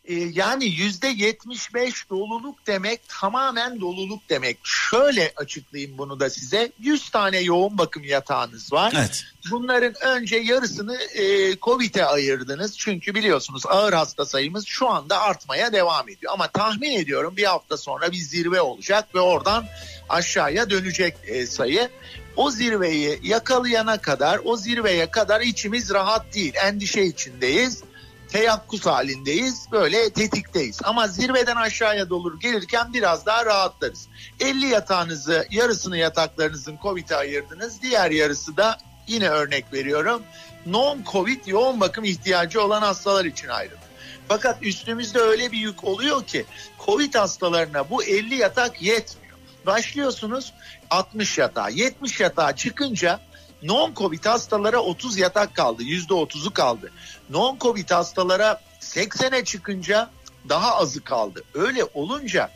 Ee, 0.06 0.14
yani 0.14 0.66
yüzde 0.66 1.08
75 1.08 2.10
doluluk 2.10 2.68
demek 2.68 3.02
tamamen 3.08 3.82
doluluk 3.82 4.30
demek. 4.30 4.58
Şöyle 4.64 5.34
açıklayayım 5.36 5.98
bunu 5.98 6.20
da 6.20 6.30
size. 6.30 6.72
100 6.80 7.10
tane 7.10 7.40
yoğun 7.40 7.78
bakım 7.78 8.04
yatağınız 8.04 8.74
var. 8.74 8.94
Evet. 8.96 9.24
Bunların 9.52 9.94
önce 10.02 10.38
yarısını 10.38 10.98
e, 10.98 11.58
Covid'e 11.60 12.06
ayırdınız. 12.06 12.78
Çünkü 12.78 13.16
biliyorsunuz 13.16 13.64
ağır 13.66 13.94
hasta 13.94 14.26
sayımız 14.26 14.66
şu 14.68 14.90
anda 14.90 15.22
artmaya 15.22 15.74
devam 15.74 16.10
ediyor. 16.10 16.34
Ama 16.34 16.48
tahmin 16.48 16.92
ediyorum 16.92 17.38
bir 17.38 17.46
hafta 17.46 17.78
sonra 17.78 18.12
bir 18.12 18.18
zirve 18.18 18.62
olacak 18.62 19.16
ve 19.16 19.20
oradan 19.20 19.66
aşağıya 20.10 20.70
dönecek 20.70 21.16
e, 21.24 21.48
sayı. 21.48 21.90
O 22.36 22.52
zirveyi 22.52 23.20
yakalayana 23.24 23.98
kadar 23.98 24.40
o 24.44 24.58
zirveye 24.58 25.12
kadar 25.12 25.42
içimiz 25.42 25.94
rahat 25.94 26.34
değil. 26.34 26.54
Endişe 26.56 27.04
içindeyiz 27.04 27.84
teyakkuz 28.32 28.86
halindeyiz. 28.86 29.68
Böyle 29.72 30.10
tetikteyiz. 30.10 30.80
Ama 30.84 31.08
zirveden 31.08 31.56
aşağıya 31.56 32.10
doğru 32.10 32.40
gelirken 32.40 32.94
biraz 32.94 33.26
daha 33.26 33.46
rahatlarız. 33.46 34.08
50 34.40 34.66
yatağınızı, 34.66 35.48
yarısını 35.52 35.98
yataklarınızın 35.98 36.78
Covid'e 36.84 37.16
ayırdınız. 37.16 37.82
Diğer 37.82 38.12
yarısı 38.12 38.58
da 38.58 38.78
yine 39.08 39.30
örnek 39.30 39.74
veriyorum. 39.74 40.24
Non-Covid 40.68 41.50
yoğun 41.50 41.80
bakım 41.80 42.04
ihtiyacı 42.04 42.62
olan 42.62 42.82
hastalar 42.82 43.26
için 43.26 43.48
ayrıldı. 43.48 43.82
Fakat 44.28 44.64
üstümüzde 44.64 45.20
öyle 45.20 45.52
bir 45.52 45.58
yük 45.58 45.84
oluyor 45.84 46.26
ki 46.26 46.46
Covid 46.86 47.16
hastalarına 47.16 47.90
bu 47.90 48.04
50 48.04 48.36
yatak 48.36 48.82
yetmiyor. 48.82 49.21
Başlıyorsunuz 49.66 50.54
60 50.90 51.38
yatağa, 51.38 51.70
70 51.70 52.20
yatağa 52.20 52.56
çıkınca 52.56 53.20
non-Covid 53.64 54.28
hastalara 54.30 54.80
30 54.80 55.18
yatak 55.18 55.56
kaldı. 55.56 55.84
%30'u 55.84 56.54
kaldı. 56.54 56.92
Non-Covid 57.32 57.94
hastalara 57.94 58.62
80'e 58.82 59.44
çıkınca 59.44 60.10
daha 60.50 60.76
azı 60.76 61.04
kaldı. 61.04 61.44
Öyle 61.54 61.84
olunca 61.94 62.50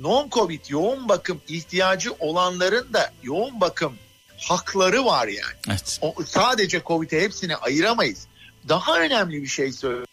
non-Covid 0.00 0.60
yoğun 0.72 1.08
bakım 1.08 1.40
ihtiyacı 1.48 2.12
olanların 2.18 2.92
da 2.92 3.12
yoğun 3.22 3.60
bakım 3.60 3.94
hakları 4.38 5.04
var 5.04 5.28
yani. 5.28 5.56
Evet. 5.68 5.98
O, 6.02 6.14
sadece 6.26 6.82
Covid'e 6.86 7.20
hepsini 7.20 7.56
ayıramayız. 7.56 8.26
Daha 8.68 9.00
önemli 9.00 9.42
bir 9.42 9.48
şey 9.48 9.72
söyleyeyim. 9.72 10.06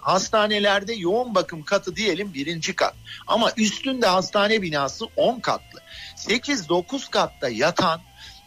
Hastanelerde 0.00 0.94
yoğun 0.94 1.34
bakım 1.34 1.62
katı 1.62 1.96
diyelim 1.96 2.34
birinci 2.34 2.76
kat. 2.76 2.94
Ama 3.26 3.52
üstünde 3.56 4.06
hastane 4.06 4.62
binası 4.62 5.06
10 5.16 5.40
katlı. 5.40 5.80
8-9 6.16 7.10
katta 7.10 7.48
yatan 7.48 8.00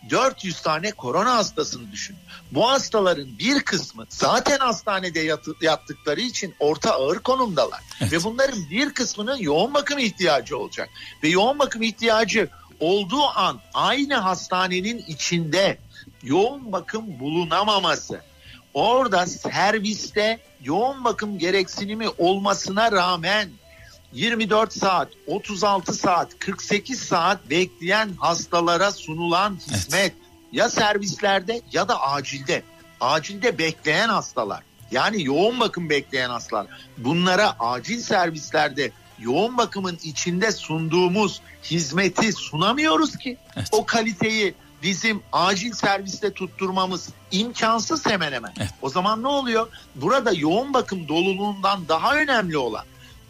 400 0.10 0.62
tane 0.62 0.91
korona 0.91 1.36
hastasını 1.36 1.91
düşün. 1.91 2.15
Bu 2.51 2.69
hastaların 2.69 3.39
bir 3.39 3.60
kısmı 3.60 4.06
zaten 4.10 4.58
hastanede 4.58 5.19
yatı- 5.19 5.56
yattıkları 5.62 6.21
için 6.21 6.56
orta 6.60 6.91
ağır 6.91 7.19
konumdalar. 7.19 7.82
Evet. 8.01 8.12
Ve 8.13 8.23
bunların 8.23 8.69
bir 8.69 8.93
kısmının 8.93 9.38
yoğun 9.38 9.73
bakım 9.73 9.99
ihtiyacı 9.99 10.58
olacak. 10.58 10.89
Ve 11.23 11.30
yoğun 11.30 11.60
bakım 11.60 11.82
ihtiyacı 11.82 12.49
olduğu 12.80 13.23
an 13.36 13.60
aynı 13.73 14.15
hastanenin 14.15 14.97
içinde 15.08 15.77
yoğun 16.23 16.71
bakım 16.71 17.19
bulunamaması. 17.19 18.21
Orada 18.73 19.25
serviste 19.27 20.39
yoğun 20.63 21.03
bakım 21.03 21.38
gereksinimi 21.38 22.10
olmasına 22.17 22.91
rağmen 22.91 23.49
24 24.13 24.73
saat, 24.73 25.07
36 25.27 25.93
saat, 25.93 26.39
48 26.39 26.99
saat 26.99 27.49
bekleyen 27.49 28.10
hastalara 28.19 28.91
sunulan 28.91 29.60
hizmet 29.71 30.13
ya 30.51 30.69
servislerde 30.69 31.62
ya 31.71 31.88
da 31.88 32.01
acilde. 32.01 32.63
Acilde 33.01 33.57
bekleyen 33.57 34.10
hastalar. 34.10 34.63
Yani 34.91 35.23
yoğun 35.23 35.60
bakım 35.60 35.89
bekleyen 35.89 36.29
hastalar. 36.29 36.67
Bunlara 36.97 37.55
acil 37.60 38.01
servislerde 38.01 38.91
yoğun 39.19 39.57
bakımın 39.57 39.99
içinde 40.03 40.51
sunduğumuz 40.51 41.41
hizmeti 41.63 42.34
sunamıyoruz 42.34 43.17
ki. 43.17 43.38
Evet. 43.55 43.67
O 43.71 43.86
kaliteyi 43.86 44.53
bizim 44.84 45.24
acil 45.32 45.74
serviste 45.74 46.34
tutturmamız 46.34 47.10
imkansız 47.32 48.06
hemen 48.06 48.32
hemen. 48.32 48.54
Evet. 48.60 48.70
O 48.82 48.89
zaman 48.89 49.24
ne 49.24 49.28
oluyor? 49.28 49.67
Burada 49.96 50.32
yoğun 50.34 50.74
bakım 50.74 51.08
doluluğundan 51.08 51.88
daha 51.88 52.15
önemli 52.15 52.58
olan 52.58 52.86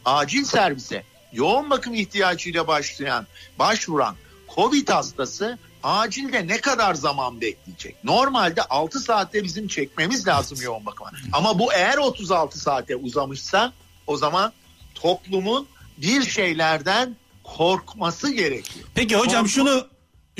acil 0.06 0.44
servise 0.46 1.04
yoğun 1.34 1.70
bakım 1.70 1.94
ihtiyacıyla 1.94 2.68
başlayan, 2.68 3.28
başvuran 3.60 4.16
Covid 4.56 4.90
hastası 4.90 5.58
acilde 5.84 6.48
ne 6.48 6.62
kadar 6.62 6.94
zaman 6.94 7.42
bekleyecek? 7.42 8.04
Normalde 8.04 8.62
6 8.62 9.00
saatte 9.00 9.44
bizim 9.44 9.68
çekmemiz 9.68 10.28
lazım 10.28 10.58
yoğun 10.62 10.86
bakıma. 10.86 11.12
Ama 11.34 11.60
bu 11.60 11.74
eğer 11.74 11.98
36 11.98 12.60
saate 12.60 12.96
uzamışsa 12.96 13.74
o 14.08 14.18
zaman 14.18 14.54
toplumun 14.96 15.68
bir 15.98 16.24
şeylerden 16.24 17.16
korkması 17.44 18.32
gerekiyor. 18.34 18.88
Peki 18.96 19.16
hocam 19.16 19.46
Korku- 19.46 19.50
şunu 19.50 19.88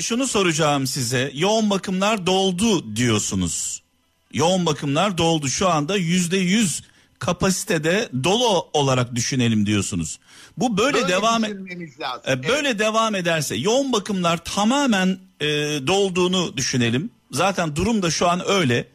şunu 0.00 0.26
soracağım 0.26 0.86
size. 0.86 1.30
Yoğun 1.34 1.70
bakımlar 1.70 2.26
doldu 2.26 2.96
diyorsunuz. 2.96 3.82
Yoğun 4.32 4.66
bakımlar 4.66 5.18
doldu. 5.18 5.48
Şu 5.48 5.68
anda 5.68 5.96
yüzde 5.96 6.36
yüz 6.36 6.82
kapasitede 7.18 8.08
dolu 8.24 8.68
olarak 8.72 9.14
düşünelim 9.14 9.66
diyorsunuz. 9.66 10.18
Bu 10.58 10.78
böyle, 10.78 10.94
Böyle 10.94 11.08
devam 11.08 11.44
e- 11.44 11.54
e, 12.28 12.48
böyle 12.48 12.78
devam 12.78 13.14
ederse 13.14 13.54
yoğun 13.56 13.92
bakımlar 13.92 14.44
tamamen 14.44 15.18
e, 15.40 15.46
dolduğunu 15.86 16.56
düşünelim. 16.56 17.10
Zaten 17.30 17.76
durum 17.76 18.02
da 18.02 18.10
şu 18.10 18.28
an 18.28 18.48
öyle. 18.48 18.88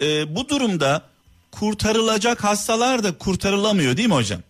E, 0.00 0.36
bu 0.36 0.48
durumda 0.48 1.02
kurtarılacak 1.50 2.44
hastalar 2.44 3.04
da 3.04 3.18
kurtarılamıyor 3.18 3.96
değil 3.96 4.08
mi 4.08 4.14
hocam? 4.14 4.40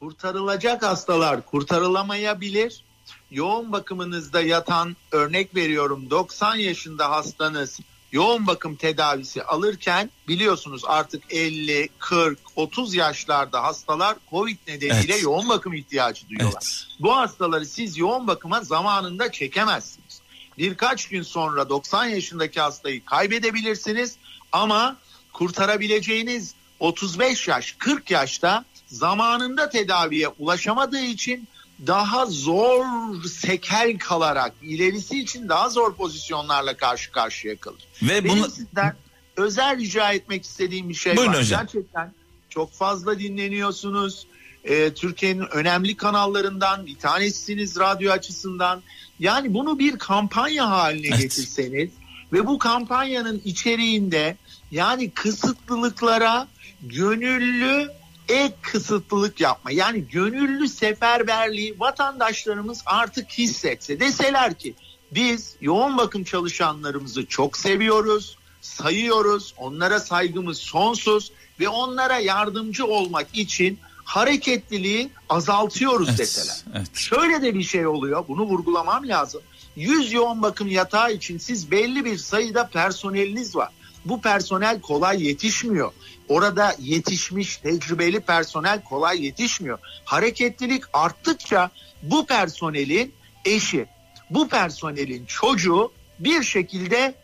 kurtarılacak 0.00 0.82
hastalar 0.82 1.46
kurtarılamayabilir. 1.46 2.84
Yoğun 3.30 3.72
bakımınızda 3.72 4.40
yatan 4.40 4.96
örnek 5.12 5.54
veriyorum 5.54 6.10
90 6.10 6.56
yaşında 6.56 7.10
hastanız 7.10 7.80
yoğun 8.12 8.46
bakım 8.46 8.76
tedavisi 8.76 9.42
alırken 9.42 10.10
biliyorsunuz 10.28 10.82
artık 10.86 11.22
50, 11.32 11.88
40, 11.98 12.38
30 12.56 12.94
yaşlarda 12.94 13.62
hastalar 13.62 14.16
Covid 14.30 14.56
nedeniyle 14.68 15.12
Evet. 15.12 15.22
yoğun 15.22 15.48
bakım 15.48 15.74
ihtiyacı 15.74 16.28
duyuyorlar. 16.28 16.62
Evet. 16.62 17.00
Bu 17.00 17.16
hastaları 17.16 17.66
siz 17.66 17.98
yoğun 17.98 18.26
bakıma 18.26 18.60
zamanında 18.60 19.32
çekemezsiniz. 19.32 20.20
Birkaç 20.58 21.08
gün 21.08 21.22
sonra 21.22 21.68
90 21.68 22.06
yaşındaki 22.06 22.60
hastayı 22.60 23.04
kaybedebilirsiniz 23.04 24.16
ama 24.52 24.96
kurtarabileceğiniz 25.32 26.54
35 26.80 27.48
yaş 27.48 27.72
40 27.78 28.10
yaşta 28.10 28.64
zamanında 28.86 29.68
tedaviye 29.70 30.28
ulaşamadığı 30.28 31.00
için 31.04 31.48
daha 31.86 32.26
zor 32.26 32.84
sekel 33.24 33.98
kalarak 33.98 34.52
ilerisi 34.62 35.20
için 35.20 35.48
daha 35.48 35.68
zor 35.68 35.94
pozisyonlarla 35.94 36.76
karşı 36.76 37.12
karşıya 37.12 37.56
kalır. 37.56 37.84
Ve 38.02 38.24
Benim 38.24 38.36
bunu 38.36 38.50
sizden 38.50 38.96
özel 39.36 39.78
rica 39.78 40.12
etmek 40.12 40.44
istediğim 40.44 40.88
bir 40.88 40.94
şey 40.94 41.16
Buyurun 41.16 41.32
var. 41.32 41.40
hocam. 41.42 41.60
Gerçekten 41.60 42.12
çok 42.50 42.72
fazla 42.72 43.18
dinleniyorsunuz. 43.18 44.26
Ee, 44.64 44.94
Türkiye'nin 44.94 45.46
önemli 45.52 45.96
kanallarından 45.96 46.86
bir 46.86 46.98
tanesiniz 46.98 47.78
radyo 47.78 48.12
açısından. 48.12 48.82
Yani 49.18 49.54
bunu 49.54 49.78
bir 49.78 49.98
kampanya 49.98 50.70
haline 50.70 51.06
Evet. 51.06 51.20
getirseniz 51.20 51.90
ve 52.32 52.46
bu 52.46 52.58
kampanyanın 52.58 53.42
içeriğinde 53.44 54.36
yani 54.70 55.10
kısıtlılıklara 55.10 56.48
gönüllü 56.82 57.90
ek 58.28 58.54
kısıtlılık 58.62 59.40
yapma. 59.40 59.70
Yani 59.70 60.08
gönüllü 60.08 60.68
seferberliği 60.68 61.80
vatandaşlarımız 61.80 62.82
artık 62.86 63.30
hissetse. 63.30 64.00
Deseler 64.00 64.54
ki 64.54 64.74
biz 65.10 65.56
yoğun 65.60 65.98
bakım 65.98 66.24
çalışanlarımızı 66.24 67.26
çok 67.26 67.56
seviyoruz, 67.56 68.38
sayıyoruz, 68.60 69.54
onlara 69.56 70.00
saygımız 70.00 70.58
sonsuz 70.58 71.32
ve 71.60 71.68
onlara 71.68 72.18
yardımcı 72.18 72.86
olmak 72.86 73.26
için 73.34 73.78
hareketliliği 74.04 75.10
azaltıyoruz 75.28 76.08
evet, 76.08 76.18
deseler. 76.18 76.64
evet. 76.74 76.96
Şöyle 76.96 77.42
de 77.42 77.54
bir 77.54 77.62
şey 77.62 77.86
oluyor. 77.86 78.24
Bunu 78.28 78.42
vurgulamam 78.42 79.08
lazım. 79.08 79.40
100 79.76 80.12
yoğun 80.12 80.42
bakım 80.42 80.68
yatağı 80.68 81.12
için 81.12 81.38
siz 81.38 81.70
belli 81.70 82.04
bir 82.04 82.18
sayıda 82.18 82.66
personeliniz 82.66 83.56
var. 83.56 83.68
Bu 84.04 84.20
personel 84.20 84.80
kolay 84.80 85.26
yetişmiyor. 85.26 85.92
Orada 86.28 86.76
yetişmiş 86.78 87.56
tecrübeli 87.56 88.20
personel 88.20 88.84
kolay 88.84 89.24
yetişmiyor. 89.24 89.78
Hareketlilik 90.04 90.82
arttıkça 90.92 91.70
bu 92.02 92.26
personelin 92.26 93.14
eşi, 93.44 93.86
bu 94.30 94.48
personelin 94.48 95.26
çocuğu 95.26 95.92
bir 96.18 96.42
şekilde 96.42 97.14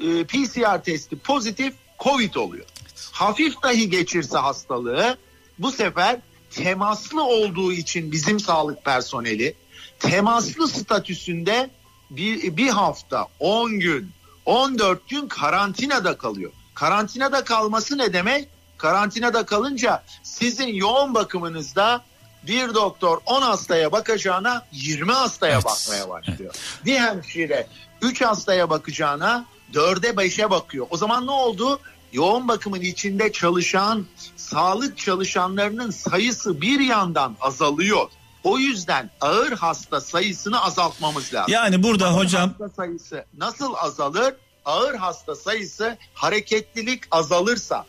e, 0.00 0.24
PCR 0.24 0.82
testi 0.82 1.18
pozitif 1.18 1.74
Covid 1.98 2.34
oluyor. 2.34 2.66
Hafif 3.12 3.62
dahi 3.62 3.90
geçirse 3.90 4.38
hastalığı 4.38 5.18
bu 5.58 5.72
sefer 5.72 6.20
temaslı 6.50 7.24
olduğu 7.24 7.72
için 7.72 8.12
bizim 8.12 8.40
sağlık 8.40 8.84
personeli 8.84 9.54
temaslı 9.98 10.68
statüsünde 10.68 11.70
bir, 12.10 12.56
bir 12.56 12.68
hafta 12.68 13.26
10 13.38 13.80
gün 13.80 14.10
14 14.44 15.08
gün 15.08 15.28
karantinada 15.28 16.18
kalıyor. 16.18 16.52
Karantinada 16.80 17.44
kalması 17.44 17.98
ne 17.98 18.12
demek? 18.12 18.48
Karantinada 18.78 19.46
kalınca 19.46 20.02
sizin 20.22 20.68
yoğun 20.68 21.14
bakımınızda 21.14 22.02
bir 22.46 22.74
doktor 22.74 23.18
10 23.26 23.42
hastaya 23.42 23.92
bakacağına 23.92 24.66
20 24.72 25.12
hastaya 25.12 25.54
Evet, 25.54 25.64
bakmaya 25.64 26.08
başlıyor. 26.08 26.54
Bir 26.84 26.98
hemşire 26.98 27.66
3 28.02 28.20
hastaya 28.20 28.70
bakacağına 28.70 29.44
4'e 29.74 30.10
5'e 30.10 30.50
bakıyor. 30.50 30.86
O 30.90 30.96
zaman 30.96 31.26
ne 31.26 31.30
oldu? 31.30 31.80
Yoğun 32.12 32.48
bakımın 32.48 32.80
içinde 32.80 33.32
çalışan 33.32 34.06
sağlık 34.36 34.98
çalışanlarının 34.98 35.90
sayısı 35.90 36.60
bir 36.60 36.80
yandan 36.80 37.36
azalıyor. 37.40 38.08
O 38.44 38.58
yüzden 38.58 39.10
ağır 39.20 39.52
hasta 39.52 40.00
sayısını 40.00 40.62
azaltmamız 40.62 41.34
lazım. 41.34 41.52
Yani 41.52 41.82
burada 41.82 42.06
Ağır 42.06 42.24
hocam 42.24 42.50
hasta 42.50 42.68
sayısı 42.68 43.24
nasıl 43.38 43.74
azalır? 43.74 44.34
Ağır 44.64 44.94
hasta 44.94 45.36
sayısı 45.36 45.98
hareketlilik 46.14 47.02
azalırsa, 47.10 47.86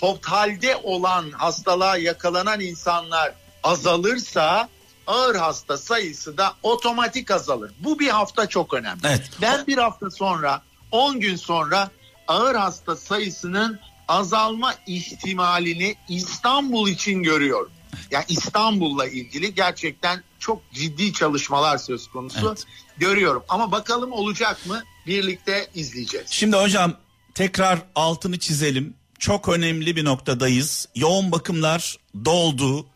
totalde 0.00 0.76
olan 0.76 1.30
hastalığa 1.30 1.96
yakalanan 1.96 2.60
insanlar 2.60 3.34
azalırsa 3.62 4.68
ağır 5.06 5.34
hasta 5.34 5.78
sayısı 5.78 6.38
da 6.38 6.54
otomatik 6.62 7.30
azalır. 7.30 7.72
Bu 7.78 7.98
bir 7.98 8.08
hafta 8.08 8.46
çok 8.46 8.74
önemli. 8.74 9.00
Evet. 9.04 9.30
Ben 9.42 9.66
bir 9.66 9.78
hafta 9.78 10.10
sonra 10.10 10.62
10 10.90 11.20
gün 11.20 11.36
sonra 11.36 11.90
ağır 12.28 12.54
hasta 12.54 12.96
sayısının 12.96 13.80
azalma 14.08 14.74
ihtimalini 14.86 15.96
İstanbul 16.08 16.88
için 16.88 17.22
görüyorum. 17.22 17.72
Yani 18.10 18.24
İstanbul'la 18.28 19.06
ilgili 19.06 19.54
gerçekten 19.54 20.22
çok 20.38 20.72
ciddi 20.72 21.12
çalışmalar 21.12 21.78
söz 21.78 22.06
konusu 22.06 22.48
Evet. 22.48 22.64
görüyorum. 22.98 23.42
Ama 23.48 23.72
bakalım 23.72 24.12
olacak 24.12 24.66
mı? 24.66 24.82
Birlikte 25.06 25.68
izleyeceğiz. 25.74 26.26
Şimdi 26.30 26.56
hocam 26.56 26.94
tekrar 27.34 27.78
altını 27.94 28.38
çizelim. 28.38 28.94
Çok 29.18 29.48
önemli 29.48 29.96
bir 29.96 30.04
noktadayız. 30.04 30.88
Yoğun 30.94 31.32
bakımlar 31.32 31.96
doldu. 32.24 32.86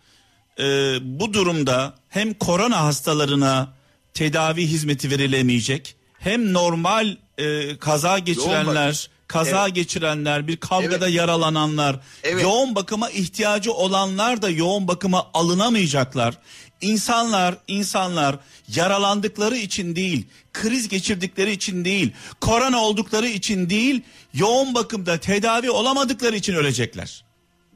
Ee, 0.59 0.63
bu 1.03 1.33
durumda 1.33 1.95
hem 2.09 2.35
korona 2.35 2.85
hastalarına 2.85 3.73
tedavi 4.15 4.67
hizmeti 4.67 5.11
verilemeyecek 5.11 5.97
hem 6.19 6.53
normal 6.53 7.17
e, 7.39 7.77
kaza 7.79 8.19
geçirenler, 8.19 9.11
kaza 9.29 9.65
Evet. 9.65 9.75
geçirenler, 9.75 10.47
bir 10.47 10.57
kavgada 10.57 11.07
Evet. 11.07 11.15
yaralananlar, 11.17 12.01
Evet. 12.23 12.43
yoğun 12.43 12.75
bakıma 12.75 13.11
ihtiyacı 13.11 13.73
olanlar 13.73 14.43
da 14.43 14.51
yoğun 14.51 14.89
bakıma 14.89 15.31
alınamayacaklar. 15.35 16.39
İnsanlar, 16.81 17.59
insanlar 17.69 18.39
yaralandıkları 18.69 19.57
için 19.57 19.97
değil, 19.97 20.27
kriz 20.53 20.89
geçirdikleri 20.89 21.53
için 21.53 21.85
değil, 21.85 22.13
korona 22.41 22.79
oldukları 22.83 23.29
için 23.29 23.71
değil, 23.71 24.03
yoğun 24.35 24.75
bakımda 24.75 25.19
tedavi 25.21 25.71
olamadıkları 25.71 26.37
için 26.37 26.55
ölecekler. 26.55 27.25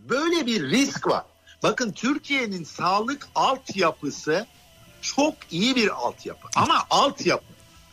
Böyle 0.08 0.46
bir 0.46 0.62
risk 0.70 1.06
var. 1.06 1.24
Bakın 1.62 1.92
Türkiye'nin 1.92 2.64
sağlık 2.64 3.28
altyapısı 3.34 4.46
çok 5.02 5.34
iyi 5.50 5.76
bir 5.76 5.88
altyapı. 5.88 6.48
Ama 6.56 6.84
altyapı, 6.90 7.44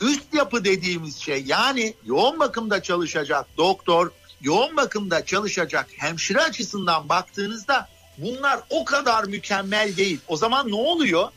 üst 0.02 0.34
yapı 0.34 0.66
dediğimiz 0.66 1.18
şey 1.18 1.44
yani 1.48 1.94
yoğun 2.06 2.40
bakımda 2.40 2.84
çalışacak 2.84 3.48
doktor, 3.58 4.12
yoğun 4.42 4.78
bakımda 4.78 5.26
çalışacak 5.26 5.88
hemşire 5.98 6.42
açısından 6.42 7.10
baktığınızda 7.10 7.90
bunlar 8.18 8.60
o 8.70 8.86
kadar 8.86 9.24
mükemmel 9.24 9.98
değil. 9.98 10.20
O 10.28 10.38
zaman 10.38 10.72
ne 10.72 10.76
oluyor? 10.76 11.30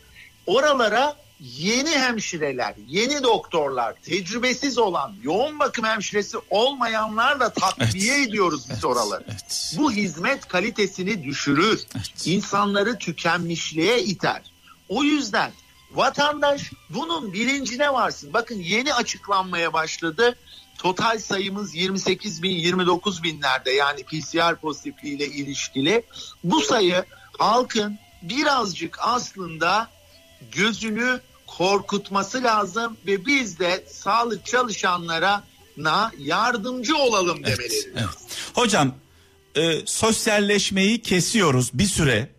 Oralara 0.46 1.16
yeni 1.40 1.90
hemşireler, 1.90 2.75
yeni 2.87 3.23
doktorlar, 3.23 3.94
tecrübesiz 3.94 4.79
olan, 4.79 5.14
yoğun 5.23 5.59
bakım 5.59 5.85
hemşiresi 5.85 6.37
olmayanlarla 6.51 7.53
takviye 7.53 8.23
ediyoruz 8.23 8.66
biz 8.70 8.85
oraları. 8.85 9.25
Evet. 9.29 9.75
Bu 9.79 9.92
hizmet 9.92 10.49
kalitesini 10.49 11.25
düşürür. 11.25 11.81
Evet. 11.96 12.27
İnsanları 12.27 12.99
tükenmişliğe 12.99 14.03
iter. 14.03 14.42
O 14.88 15.03
yüzden 15.03 15.53
vatandaş 15.92 16.72
bunun 16.90 17.33
bilincine 17.33 17.92
varsın. 17.92 18.33
Bakın 18.33 18.55
yeni 18.61 18.94
açıklanmaya 18.94 19.72
başladı. 19.72 20.37
Total 20.79 21.18
sayımız 21.18 21.74
28 21.74 22.42
bin 22.42 22.50
29 22.50 23.22
binlerde 23.22 23.70
yani 23.70 24.03
PCR 24.05 24.57
pozitifliğiyle 24.57 25.26
ilişkili. 25.26 26.03
Bu 26.44 26.61
sayı 26.61 27.05
halkın 27.38 27.98
birazcık 28.22 28.96
aslında 29.00 29.88
gözünü 30.53 31.20
korkutması 31.46 32.42
lazım 32.42 32.96
ve 33.07 33.26
biz 33.26 33.59
de 33.59 33.85
sağlık 33.90 34.46
çalışanlara 34.46 35.44
na 35.76 36.12
yardımcı 36.18 36.96
olalım 36.96 37.38
Evet, 37.44 37.59
demeleri. 37.59 37.92
evet. 37.96 38.09
Hocam 38.55 38.94
e, 39.55 39.87
sosyalleşmeyi 39.87 41.03
kesiyoruz 41.03 41.70
bir 41.74 41.85
süre. 41.87 42.31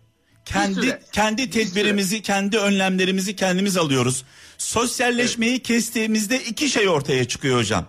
Kendi 0.44 1.00
kendi 1.12 1.46
Bir 1.46 1.50
tedbirimizi, 1.50 2.22
kendi 2.22 2.58
önlemlerimizi 2.58 3.36
kendimiz 3.36 3.76
alıyoruz. 3.76 4.24
Sosyalleşmeyi 4.58 5.58
kestiğimizde 5.58 6.44
iki 6.44 6.68
şey 6.68 6.88
ortaya 6.88 7.28
çıkıyor 7.28 7.58
hocam. 7.58 7.86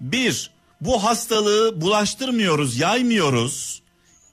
Bir, 0.00 0.50
bu 0.80 1.04
hastalığı 1.04 1.80
bulaştırmıyoruz, 1.80 2.78
yaymıyoruz. 2.78 3.82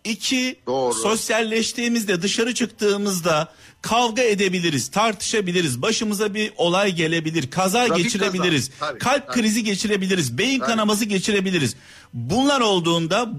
İki, 0.04 0.60
Doğru. 0.68 0.94
sosyalleştiğimizde 0.94 2.22
dışarı 2.22 2.54
çıktığımızda 2.54 3.52
kavga 3.82 4.22
edebiliriz, 4.22 4.88
tartışabiliriz, 4.88 5.82
başımıza 5.82 6.34
bir 6.34 6.52
olay 6.58 6.96
gelebilir, 6.96 7.52
kaza 7.52 7.86
Trafik 7.86 8.04
geçirebiliriz, 8.04 8.70
kazası, 8.70 8.80
tabii, 8.80 9.00
kalp 9.00 9.28
tabii. 9.28 9.42
krizi 9.42 9.64
geçirebiliriz, 9.64 10.38
beyin 10.38 10.60
Tabii. 10.60 10.70
kanaması 10.70 11.06
geçirebiliriz. 11.06 11.76
Bunlar 12.14 12.62
olduğunda 12.62 13.32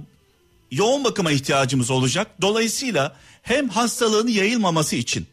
yoğun 0.70 1.04
bakıma 1.04 1.32
ihtiyacımız 1.32 1.90
olacak. 1.90 2.30
Dolayısıyla 2.40 3.16
hem 3.42 3.68
hastalığın 3.68 4.28
yayılmaması 4.28 4.96
için 4.96 5.26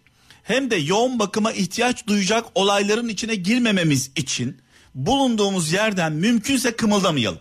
hem 0.44 0.72
de 0.72 0.76
yoğun 0.76 1.20
bakıma 1.20 1.52
ihtiyaç 1.52 2.08
duyacak 2.08 2.46
olayların 2.56 3.08
içine 3.08 3.36
girmememiz 3.36 4.12
için 4.16 4.62
bulunduğumuz 4.96 5.72
yerden 5.72 6.14
mümkünse 6.14 6.76
kımıldamayalım. 6.76 7.40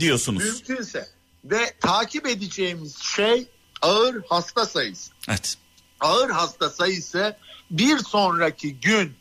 diyorsunuz. 0.00 0.44
Mümkünse. 0.44 1.08
Ve 1.44 1.74
takip 1.80 2.26
edeceğimiz 2.26 2.98
şey 2.98 3.46
ağır 3.82 4.16
hasta 4.28 4.66
sayısı. 4.66 5.12
Evet. 5.28 5.56
Ağır 6.00 6.30
hasta 6.30 6.70
sayısı 6.70 7.36
bir 7.70 7.98
sonraki 7.98 8.80
gün 8.80 9.12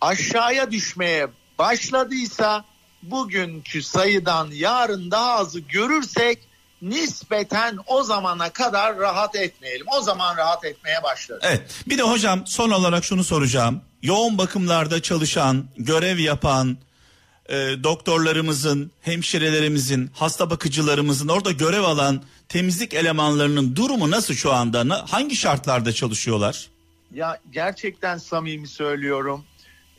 aşağıya 0.00 0.70
düşmeye 0.70 1.26
başladıysa 1.58 2.64
bugünkü 3.02 3.82
sayıdan 3.82 4.50
yarın 4.52 5.10
daha 5.10 5.32
azı 5.32 5.60
görürsek 5.60 6.47
nispeten 6.82 7.78
o 7.86 8.02
zamana 8.02 8.50
kadar 8.50 8.98
rahat 8.98 9.36
etmeyelim. 9.36 9.86
O 9.98 10.00
zaman 10.00 10.36
rahat 10.36 10.64
etmeye 10.64 11.02
başlarız. 11.02 11.42
Evet. 11.46 11.62
Bir 11.86 11.98
de 11.98 12.02
hocam 12.02 12.46
son 12.46 12.70
olarak 12.70 13.04
şunu 13.04 13.24
soracağım. 13.24 13.80
Yoğun 14.02 14.38
bakımlarda 14.38 15.02
çalışan, 15.02 15.64
görev 15.76 16.18
yapan 16.18 16.78
e, 17.48 17.54
doktorlarımızın, 17.56 18.90
hemşirelerimizin, 19.00 20.10
hasta 20.14 20.50
bakıcılarımızın 20.50 21.28
orada 21.28 21.52
görev 21.52 21.82
alan 21.82 22.22
temizlik 22.48 22.94
elemanlarının 22.94 23.76
durumu 23.76 24.10
nasıl 24.10 24.34
şu 24.34 24.52
anda? 24.52 25.04
Hangi 25.10 25.36
şartlarda 25.36 25.92
çalışıyorlar? 25.92 26.68
Ya 27.14 27.38
gerçekten 27.52 28.18
samimi 28.18 28.68
söylüyorum. 28.68 29.44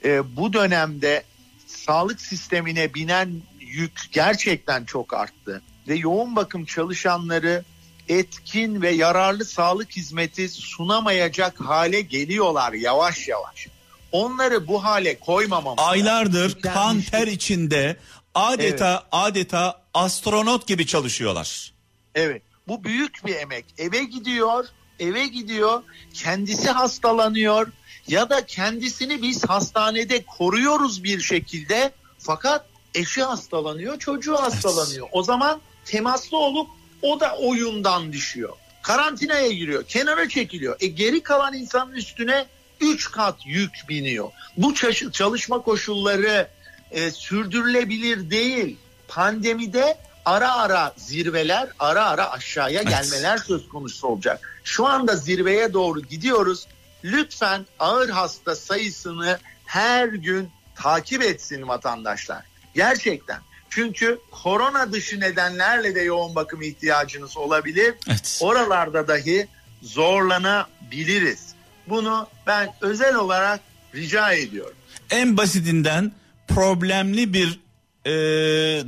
Ee, 0.06 0.36
bu 0.36 0.54
dönemde 0.54 1.24
sağlık 1.68 2.22
sistemine 2.22 2.94
binen 2.94 3.42
yük 3.60 4.02
gerçekten 4.12 4.86
çok 4.86 5.14
arttı. 5.14 5.62
Ve 5.90 5.96
yoğun 5.96 6.36
bakım 6.36 6.66
çalışanları 6.66 7.64
etkin 8.08 8.82
ve 8.82 8.90
yararlı 8.90 9.46
sağlık 9.46 9.92
hizmeti 9.92 10.50
sunamayacak 10.50 11.62
hale 11.62 12.02
geliyorlar 12.02 12.74
yavaş 12.74 13.28
yavaş. 13.28 13.68
Onları 14.12 14.68
bu 14.68 14.84
hale 14.84 15.20
koymamamız 15.20 15.80
lazım. 15.80 15.92
Aylardır 15.92 16.62
kan 16.62 16.74
Tükenmişlik. 16.74 17.12
ter 17.12 17.28
içinde 17.28 17.98
adeta 18.36 19.08
adeta 19.12 19.82
astronot 19.94 20.68
gibi 20.68 20.88
çalışıyorlar. 20.88 21.74
Evet. 22.16 22.42
Bu 22.68 22.84
büyük 22.84 23.26
bir 23.26 23.36
emek. 23.36 23.66
Eve 23.78 24.04
gidiyor, 24.04 24.66
eve 25.00 25.28
gidiyor, 25.28 25.84
kendisi 26.14 26.70
hastalanıyor 26.70 27.72
ya 28.08 28.30
da 28.30 28.46
kendisini 28.46 29.22
biz 29.22 29.46
hastanede 29.46 30.26
koruyoruz 30.26 31.04
bir 31.04 31.20
şekilde 31.20 31.92
fakat 32.18 32.66
eşi 32.96 33.24
hastalanıyor, 33.24 34.00
çocuğu 34.00 34.36
hastalanıyor. 34.36 35.08
O 35.12 35.24
zaman 35.24 35.62
temaslı 35.90 36.38
olup 36.38 36.70
o 37.02 37.20
da 37.20 37.38
oyundan 37.38 38.14
düşüyor. 38.14 38.54
Karantinaya 38.82 39.52
giriyor, 39.52 39.84
kenara 39.88 40.30
çekiliyor. 40.30 40.76
E 40.80 40.88
geri 40.88 41.24
kalan 41.24 41.54
insanın 41.54 41.92
üstüne 41.92 42.46
3 42.82 43.12
kat 43.12 43.36
yük 43.46 43.72
biniyor. 43.90 44.32
Bu 44.58 44.74
çalışma 45.12 45.62
koşulları 45.62 46.48
e, 46.92 47.12
sürdürülebilir 47.12 48.30
değil. 48.30 48.78
Pandemide 49.08 49.98
ara 50.26 50.56
ara 50.56 50.94
zirveler, 50.98 51.70
ara 51.80 52.06
ara 52.06 52.32
aşağıya 52.32 52.82
Evet. 52.82 52.90
gelmeler 52.90 53.38
söz 53.38 53.70
konusu 53.70 54.08
olacak. 54.08 54.62
Şu 54.64 54.86
anda 54.86 55.16
zirveye 55.16 55.74
doğru 55.74 56.02
gidiyoruz. 56.02 56.68
Lütfen 57.04 57.66
ağır 57.80 58.10
hasta 58.10 58.56
sayısını 58.56 59.40
her 59.66 60.08
gün 60.08 60.50
takip 60.76 61.24
etsin 61.24 61.68
vatandaşlar. 61.68 62.46
Gerçekten. 62.76 63.40
Çünkü 63.70 64.20
korona 64.32 64.92
dışı 64.92 65.20
nedenlerle 65.20 65.96
de 65.96 66.02
yoğun 66.02 66.36
bakım 66.36 66.62
ihtiyacınız 66.62 67.38
olabilir. 67.38 67.94
Evet. 68.08 68.40
Oralarda 68.42 69.08
dahi 69.08 69.48
zorlanabiliriz. 69.82 71.48
Bunu 71.90 72.28
ben 72.48 72.74
özel 72.82 73.16
olarak 73.16 73.60
rica 73.96 74.32
ediyorum. 74.32 74.76
En 75.12 75.38
basitinden 75.38 76.12
problemli 76.48 77.34
bir 77.34 77.60
e, 78.06 78.12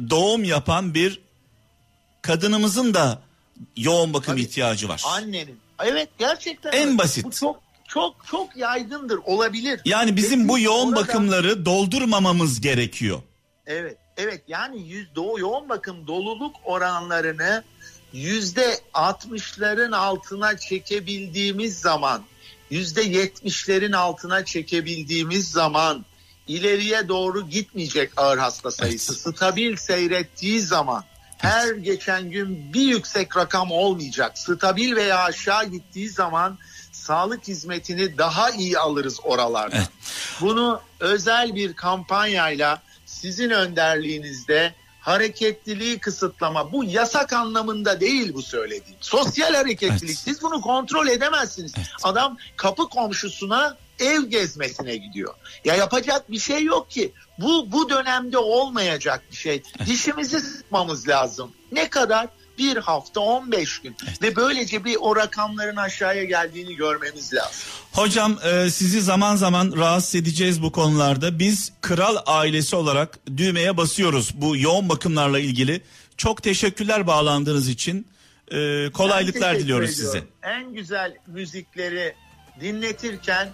doğum 0.10 0.44
yapan 0.44 0.94
bir 0.94 1.22
kadınımızın 2.22 2.94
da 2.94 3.22
yoğun 3.78 4.14
bakım 4.14 4.34
Tabii. 4.34 4.42
ihtiyacı 4.42 4.90
var. 4.90 5.04
Annenin. 5.06 5.60
Evet 5.84 6.10
gerçekten. 6.18 6.72
En 6.72 6.88
öyle. 6.88 6.98
basit. 6.98 7.26
Bu 7.26 7.32
çok 7.32 7.60
çok 7.88 8.16
çok 8.32 8.58
yaygındır 8.58 9.18
olabilir. 9.26 9.82
Yani 9.86 10.16
bizim 10.18 10.48
bu 10.50 10.54
Peki, 10.56 10.66
yoğun 10.66 10.88
orada- 10.92 11.02
bakımları 11.02 11.66
doldurmamamız 11.66 12.62
gerekiyor. 12.62 13.22
Evet 13.66 13.98
evet 14.22 14.42
yani 14.48 14.88
yüz 14.88 15.16
doğu 15.16 15.40
yoğun 15.40 15.70
bakım 15.70 16.08
doluluk 16.08 16.56
oranlarını 16.64 17.64
yüzde 18.14 18.80
60'ların 18.94 19.96
altına 19.96 20.58
çekebildiğimiz 20.58 21.80
zaman 21.80 22.24
yüzde 22.70 23.04
70'lerin 23.04 23.96
altına 23.96 24.46
çekebildiğimiz 24.46 25.52
zaman 25.52 26.06
ileriye 26.48 27.08
doğru 27.08 27.50
gitmeyecek 27.50 28.12
ağır 28.18 28.38
hasta 28.38 28.72
sayısı. 28.72 29.14
Stabil 29.14 29.76
seyrettiği 29.76 30.62
zaman 30.62 31.04
her 31.38 31.76
geçen 31.76 32.32
gün 32.32 32.74
bir 32.74 32.82
yüksek 32.82 33.38
rakam 33.38 33.72
olmayacak. 33.72 34.38
Stabil 34.38 34.96
veya 34.96 35.24
aşağı 35.24 35.66
gittiği 35.66 36.10
zaman 36.10 36.58
sağlık 36.92 37.48
hizmetini 37.48 38.18
daha 38.18 38.50
iyi 38.50 38.80
alırız 38.80 39.20
oralarda. 39.24 39.76
Evet. 39.76 39.90
Bunu 40.42 40.82
özel 41.00 41.56
bir 41.56 41.74
kampanyayla 41.74 42.82
sizin 43.22 43.50
önderliğinizde 43.50 44.74
hareketliliği 45.00 46.00
kısıtlama 46.00 46.72
bu 46.72 46.84
yasak 46.84 47.34
anlamında 47.34 48.00
değil 48.00 48.34
bu 48.34 48.42
söylediğim. 48.42 48.98
Sosyal 49.02 49.54
hareketlilik 49.54 50.04
Evet. 50.04 50.18
siz 50.18 50.42
bunu 50.42 50.62
kontrol 50.62 51.08
edemezsiniz. 51.08 51.74
Adam 52.04 52.38
kapı 52.58 52.90
komşusuna 52.90 53.78
ev 54.00 54.22
gezmesine 54.24 54.96
gidiyor. 54.98 55.34
Ya 55.66 55.76
yapacak 55.76 56.32
bir 56.32 56.40
şey 56.40 56.64
yok 56.64 56.90
ki. 56.92 57.14
Bu 57.38 57.72
bu 57.72 57.90
dönemde 57.90 58.38
olmayacak 58.38 59.24
bir 59.32 59.36
şey. 59.36 59.64
Dişimizi 59.86 60.40
sıkmamız 60.40 61.08
lazım. 61.08 61.52
Ne 61.72 61.90
kadar? 61.90 62.28
Bir 62.62 62.78
hafta 62.78 63.20
15 63.20 63.80
gün 63.80 63.96
ve 64.22 64.36
böylece 64.36 64.86
bir 64.86 64.98
o 65.00 65.16
rakamların 65.16 65.76
aşağıya 65.76 66.24
geldiğini 66.24 66.76
görmemiz 66.76 67.34
lazım. 67.34 67.62
Hocam 67.92 68.38
e, 68.44 68.70
sizi 68.70 69.02
zaman 69.02 69.36
zaman 69.36 69.74
rahatsız 69.78 70.16
edeceğiz 70.16 70.62
bu 70.62 70.72
konularda. 70.72 71.40
Biz 71.40 71.72
kral 71.82 72.18
ailesi 72.26 72.76
olarak 72.76 73.20
düğmeye 73.38 73.78
basıyoruz 73.78 74.32
bu 74.34 74.58
yoğun 74.58 74.90
bakımlarla 74.90 75.40
ilgili. 75.40 75.82
Çok 76.18 76.44
teşekkürler 76.44 77.08
bağlandığınız 77.08 77.70
için. 77.70 78.08
E, 78.52 78.92
kolaylıklar 78.92 79.60
diliyoruz 79.60 79.90
ediyorum. 79.94 80.20
size. 80.20 80.52
En 80.56 80.74
güzel 80.74 81.18
müzikleri 81.28 82.16
dinletirken 82.60 83.50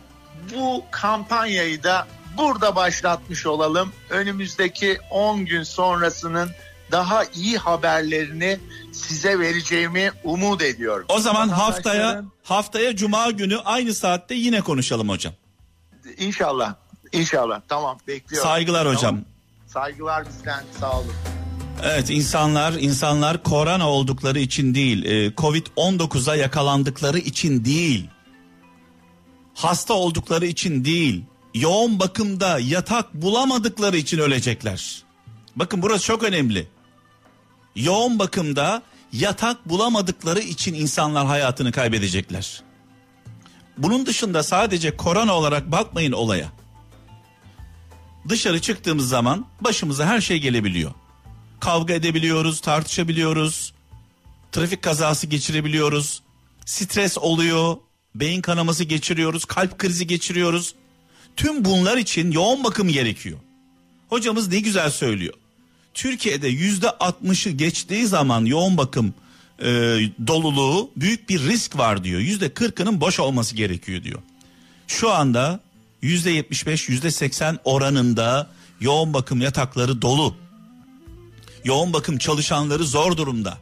bu 0.56 0.84
kampanyayı 0.92 1.84
da 1.84 2.08
burada 2.38 2.76
başlatmış 2.76 3.46
olalım. 3.46 3.94
Önümüzdeki 4.10 4.98
10 5.12 5.46
gün 5.46 5.64
sonrasının 5.64 6.50
daha 6.92 7.24
iyi 7.26 7.58
haberlerini 7.58 8.60
size 8.92 9.40
vereceğimi 9.40 10.12
umut 10.24 10.62
ediyorum. 10.62 11.06
O 11.10 11.20
zaman 11.20 11.50
haftaya 11.50 12.24
haftaya 12.44 12.96
cuma 12.96 13.32
günü 13.32 13.58
aynı 13.58 13.94
saatte 13.94 14.36
yine 14.36 14.62
konuşalım 14.62 15.10
hocam. 15.10 15.34
İnşallah. 16.18 16.76
İnşallah. 17.12 17.62
Tamam 17.68 17.98
bekliyorum. 18.08 18.50
Saygılar 18.50 18.84
Tamam. 18.84 18.96
hocam. 18.96 19.22
Saygılar 19.68 20.26
bizden. 20.28 20.64
Sağ 20.80 21.00
olun. 21.00 21.14
Evet 21.84 22.10
insanlar 22.10 22.74
insanlar 22.74 23.44
korona 23.44 23.90
oldukları 23.90 24.40
için 24.40 24.76
değil, 24.76 25.06
e, 25.06 25.28
Covid-19'a 25.28 26.36
yakalandıkları 26.36 27.20
için 27.20 27.66
değil, 27.66 28.10
hasta 29.54 29.94
oldukları 29.94 30.46
için 30.46 30.86
değil, 30.86 31.24
yoğun 31.54 32.00
bakımda 32.00 32.60
yatak 32.60 33.14
bulamadıkları 33.14 33.98
için 33.98 34.18
ölecekler. 34.18 35.04
Bakın 35.56 35.82
burası 35.82 36.06
çok 36.06 36.24
önemli. 36.24 36.68
Yoğun 37.78 38.20
bakımda 38.20 38.82
yatak 39.14 39.70
bulamadıkları 39.70 40.40
için 40.40 40.74
insanlar 40.74 41.28
hayatını 41.28 41.72
kaybedecekler. 41.72 42.62
Bunun 43.78 44.06
dışında 44.06 44.44
sadece 44.44 44.98
korona 44.98 45.34
olarak 45.34 45.72
bakmayın 45.72 46.12
olaya. 46.12 46.48
Dışarı 48.30 48.62
çıktığımız 48.62 49.10
zaman 49.10 49.46
başımıza 49.62 50.06
her 50.06 50.22
şey 50.22 50.40
gelebiliyor 50.40 50.92
kavga 51.60 51.94
edebiliyoruz, 51.94 52.62
tartışabiliyoruz. 52.62 53.74
Trafik 54.52 54.82
kazası 54.82 55.28
geçirebiliyoruz. 55.28 56.22
Stres 56.66 57.18
oluyor, 57.18 57.78
beyin 58.16 58.42
kanaması 58.42 58.84
geçiriyoruz, 58.84 59.46
kalp 59.46 59.78
krizi 59.78 60.08
geçiriyoruz. 60.08 60.76
Tüm 61.36 61.66
bunlar 61.66 61.98
için 61.98 62.32
yoğun 62.32 62.64
bakım 62.64 62.88
gerekiyor. 62.88 63.40
Hocamız 64.10 64.48
ne 64.48 64.60
güzel 64.60 64.90
söylüyor. 64.90 65.34
Türkiye'de 65.98 66.48
yüzde 66.48 66.88
60'ı 66.88 67.52
geçtiği 67.52 68.08
zaman 68.08 68.46
yoğun 68.46 68.78
bakım 68.78 69.14
e, 69.60 69.66
doluluğu 70.28 70.92
büyük 70.96 71.30
bir 71.30 71.40
risk 71.40 71.78
var 71.78 72.04
diyor. 72.04 72.20
Yüzde 72.20 72.48
40'ının 72.48 73.02
boş 73.02 73.20
olması 73.20 73.56
gerekiyor 73.56 74.04
diyor. 74.04 74.20
Şu 74.88 75.12
anda 75.12 75.60
yüzde 76.02 76.32
75, 76.32 76.90
yüzde 76.90 77.12
80 77.12 77.60
oranında 77.64 78.50
yoğun 78.82 79.14
bakım 79.14 79.42
yatakları 79.42 80.02
dolu 80.02 80.36
yoğun 81.66 81.94
bakım 81.94 82.18
çalışanları 82.18 82.84
zor 82.84 83.18
durumda. 83.18 83.58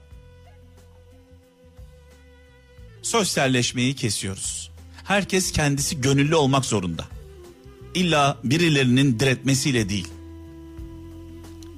Sosyalleşmeyi 3.01 3.95
kesiyoruz. 3.95 4.71
Herkes 5.03 5.51
kendisi 5.51 6.01
gönüllü 6.01 6.35
olmak 6.35 6.65
zorunda. 6.65 7.05
İlla 7.93 8.37
birilerinin 8.43 9.19
diretmesiyle 9.19 9.89
değil. 9.89 10.14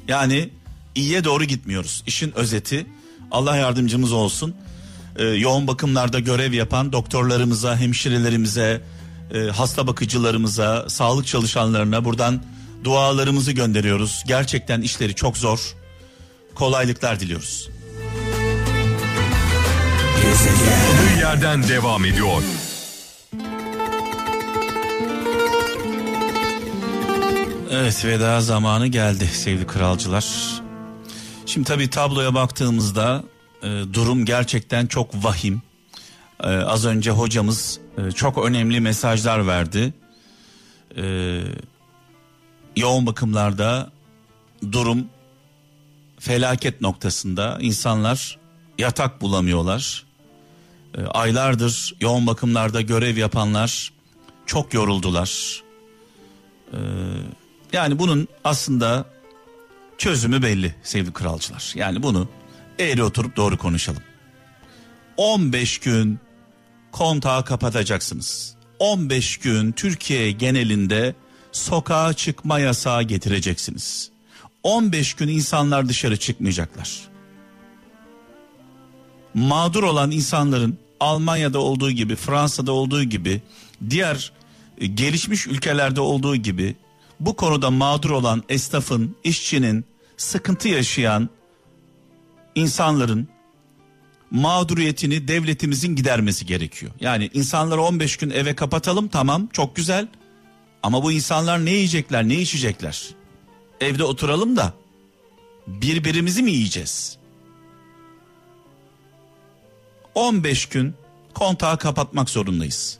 Yani 0.07 0.49
iyiye 0.95 1.23
doğru 1.23 1.43
gitmiyoruz. 1.43 2.03
İşin 2.07 2.37
özeti 2.37 2.85
Allah 3.31 3.55
yardımcımız 3.55 4.11
olsun. 4.11 4.55
Ee, 5.15 5.23
yoğun 5.23 5.67
bakımlarda 5.67 6.19
görev 6.19 6.53
yapan 6.53 6.93
doktorlarımıza, 6.93 7.77
hemşirelerimize, 7.77 8.81
e, 9.33 9.39
hasta 9.39 9.87
bakıcılarımıza, 9.87 10.89
sağlık 10.89 11.27
çalışanlarına 11.27 12.05
buradan 12.05 12.43
dualarımızı 12.83 13.51
gönderiyoruz. 13.51 14.23
Gerçekten 14.27 14.81
işleri 14.81 15.15
çok 15.15 15.37
zor. 15.37 15.75
Kolaylıklar 16.55 17.19
diliyoruz. 17.19 17.69
Bir 21.15 21.21
yerden 21.21 21.67
devam 21.67 22.05
ediyor. 22.05 22.41
Evet 27.71 28.05
veda 28.05 28.41
zamanı 28.41 28.87
geldi 28.87 29.27
sevgili 29.27 29.67
kralcılar. 29.67 30.25
Şimdi 31.45 31.67
tabii 31.67 31.89
tabloya 31.89 32.33
baktığımızda 32.33 33.23
e, 33.63 33.67
durum 33.93 34.25
gerçekten 34.25 34.87
çok 34.87 35.25
vahim. 35.25 35.61
E, 36.43 36.47
az 36.47 36.85
önce 36.85 37.11
hocamız 37.11 37.79
e, 37.97 38.11
çok 38.11 38.45
önemli 38.45 38.79
mesajlar 38.79 39.47
verdi. 39.47 39.93
E, 40.97 41.41
yoğun 42.75 43.05
bakımlarda 43.05 43.91
durum 44.71 45.07
felaket 46.19 46.81
noktasında 46.81 47.57
insanlar 47.61 48.37
yatak 48.77 49.21
bulamıyorlar. 49.21 50.05
E, 50.97 51.01
aylardır 51.01 51.95
yoğun 52.01 52.27
bakımlarda 52.27 52.81
görev 52.81 53.17
yapanlar 53.17 53.93
çok 54.45 54.73
yoruldular. 54.73 55.61
E, 56.73 56.77
yani 57.73 57.99
bunun 57.99 58.27
aslında 58.43 59.05
çözümü 59.97 60.41
belli 60.43 60.75
sevgili 60.83 61.13
kralcılar. 61.13 61.73
Yani 61.75 62.03
bunu 62.03 62.29
eğri 62.79 63.03
oturup 63.03 63.35
doğru 63.35 63.57
konuşalım. 63.57 64.03
15 65.17 65.77
gün 65.77 66.19
kontağı 66.91 67.45
kapatacaksınız. 67.45 68.55
15 68.79 69.37
gün 69.37 69.71
Türkiye 69.71 70.31
genelinde 70.31 71.15
sokağa 71.51 72.13
çıkma 72.13 72.59
yasağı 72.59 73.03
getireceksiniz. 73.03 74.11
15 74.63 75.13
gün 75.13 75.27
insanlar 75.27 75.89
dışarı 75.89 76.17
çıkmayacaklar. 76.17 76.99
Mağdur 79.33 79.83
olan 79.83 80.11
insanların 80.11 80.77
Almanya'da 80.99 81.59
olduğu 81.59 81.91
gibi, 81.91 82.15
Fransa'da 82.15 82.71
olduğu 82.71 83.03
gibi, 83.03 83.41
diğer 83.89 84.31
gelişmiş 84.93 85.47
ülkelerde 85.47 86.01
olduğu 86.01 86.35
gibi 86.35 86.75
bu 87.19 87.35
konuda 87.35 87.71
mağdur 87.71 88.09
olan 88.09 88.43
esnafın, 88.49 89.15
işçinin, 89.23 89.85
sıkıntı 90.17 90.67
yaşayan 90.67 91.29
insanların 92.55 93.27
mağduriyetini 94.31 95.27
devletimizin 95.27 95.95
gidermesi 95.95 96.45
gerekiyor. 96.45 96.91
Yani 96.99 97.29
insanları 97.33 97.81
15 97.81 98.17
gün 98.17 98.29
eve 98.29 98.55
kapatalım 98.55 99.07
tamam 99.07 99.47
çok 99.53 99.75
güzel 99.75 100.07
ama 100.83 101.03
bu 101.03 101.11
insanlar 101.11 101.65
ne 101.65 101.71
yiyecekler 101.71 102.29
ne 102.29 102.35
içecekler? 102.35 103.09
Evde 103.81 104.03
oturalım 104.03 104.57
da 104.57 104.73
birbirimizi 105.67 106.43
mi 106.43 106.51
yiyeceğiz? 106.51 107.17
15 110.15 110.65
gün 110.65 110.93
kontağı 111.33 111.77
kapatmak 111.77 112.29
zorundayız. 112.29 112.99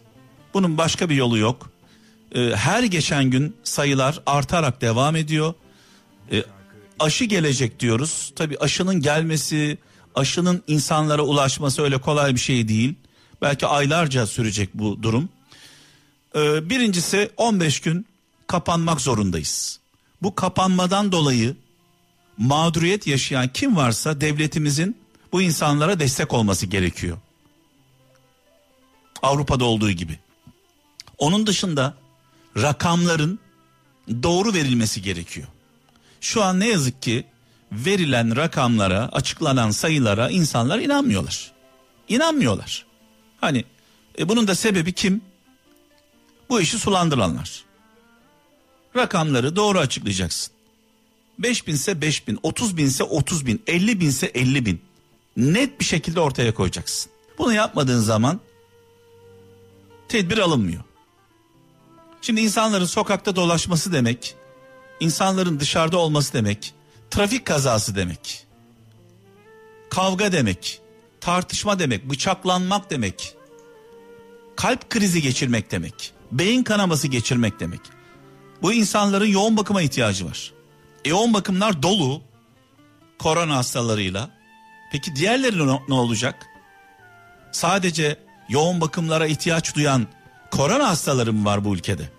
Bunun 0.54 0.78
başka 0.78 1.10
bir 1.10 1.16
yolu 1.16 1.38
yok. 1.38 1.72
Ee, 2.38 2.56
her 2.56 2.84
geçen 2.84 3.26
gün 3.26 3.56
sayılar 3.64 4.20
artarak 4.26 4.82
devam 4.82 5.16
ediyor. 5.16 5.54
Ee, 6.32 6.44
aşı 7.00 7.26
gelecek 7.26 7.80
diyoruz. 7.80 8.34
Tabi 8.36 8.58
aşının 8.58 9.02
gelmesi, 9.02 9.78
aşının 10.16 10.64
insanlara 10.68 11.22
ulaşması 11.22 11.82
öyle 11.82 12.02
kolay 12.02 12.36
bir 12.36 12.40
şey 12.40 12.68
değil. 12.68 12.96
Belki 13.42 13.68
aylarca 13.68 14.28
sürecek 14.28 14.70
bu 14.74 15.04
durum. 15.04 15.30
Ee, 16.36 16.70
birincisi 16.70 17.32
15 17.38 17.80
gün 17.80 18.06
kapanmak 18.48 19.02
zorundayız. 19.02 19.80
Bu 20.22 20.36
kapanmadan 20.36 21.12
dolayı 21.12 21.56
mağduriyet 22.38 23.08
yaşayan 23.08 23.48
kim 23.48 23.76
varsa 23.76 24.22
devletimizin 24.22 24.98
bu 25.32 25.42
insanlara 25.42 26.00
destek 26.00 26.34
olması 26.34 26.66
gerekiyor. 26.66 27.18
Avrupa'da 29.22 29.66
olduğu 29.66 29.92
gibi. 29.92 30.20
Onun 31.18 31.48
dışında 31.48 31.98
rakamların 32.62 33.40
doğru 34.24 34.54
verilmesi 34.54 35.02
gerekiyor. 35.02 35.48
Şu 36.22 36.44
an 36.44 36.60
ne 36.60 36.68
yazık 36.68 37.02
ki 37.02 37.26
verilen 37.72 38.36
rakamlara, 38.36 39.10
açıklanan 39.12 39.72
sayılara 39.72 40.30
insanlar 40.30 40.80
inanmıyorlar. 40.80 41.52
İnanmıyorlar. 42.08 42.86
Hani 43.42 43.66
e 44.20 44.30
bunun 44.30 44.48
da 44.48 44.56
sebebi 44.56 44.94
kim? 44.94 45.22
Bu 46.50 46.62
işi 46.62 46.80
sulandıranlar. 46.80 47.64
Rakamları 48.96 49.56
doğru 49.56 49.80
açıklayacaksın. 49.80 50.54
5 51.40 51.68
binse 51.68 52.02
5 52.02 52.28
bin, 52.28 52.40
30 52.44 52.78
binse 52.78 53.04
30 53.04 53.46
bin, 53.46 53.64
50 53.68 54.00
binse 54.00 54.26
50 54.28 54.66
bin. 54.66 54.82
Net 55.38 55.80
bir 55.80 55.86
şekilde 55.86 56.20
ortaya 56.20 56.54
koyacaksın. 56.54 57.12
Bunu 57.38 57.54
yapmadığın 57.54 58.00
zaman 58.00 58.40
tedbir 60.08 60.38
alınmıyor. 60.38 60.87
Şimdi 62.28 62.42
insanların 62.42 62.86
sokakta 62.86 63.36
dolaşması 63.36 63.94
demek, 63.94 64.36
insanların 65.00 65.60
dışarıda 65.60 65.98
olması 65.98 66.34
demek, 66.34 66.74
trafik 67.12 67.46
kazası 67.46 67.96
demek. 67.96 68.48
Kavga 69.90 70.32
demek, 70.32 70.82
tartışma 71.22 71.80
demek, 71.80 72.10
bıçaklanmak 72.10 72.90
demek. 72.92 73.36
Kalp 74.56 74.90
krizi 74.90 75.22
geçirmek 75.22 75.72
demek. 75.72 76.14
Beyin 76.32 76.64
kanaması 76.64 77.08
geçirmek 77.08 77.60
demek. 77.60 77.82
Bu 78.62 78.74
insanların 78.74 79.28
yoğun 79.28 79.58
bakıma 79.58 79.82
ihtiyacı 79.82 80.26
var. 80.26 80.54
E 81.06 81.10
yoğun 81.10 81.34
bakımlar 81.34 81.84
dolu 81.84 82.22
korona 83.20 83.56
hastalarıyla. 83.56 84.30
Peki 84.92 85.16
diğerleri 85.16 85.68
ne 85.88 85.94
olacak? 85.94 86.46
Sadece 87.52 88.20
yoğun 88.50 88.82
bakımlara 88.82 89.28
ihtiyaç 89.28 89.76
duyan 89.76 90.08
korona 90.52 90.88
hastaları 90.88 91.34
mı 91.34 91.46
var 91.46 91.66
bu 91.66 91.76
ülkede? 91.76 92.17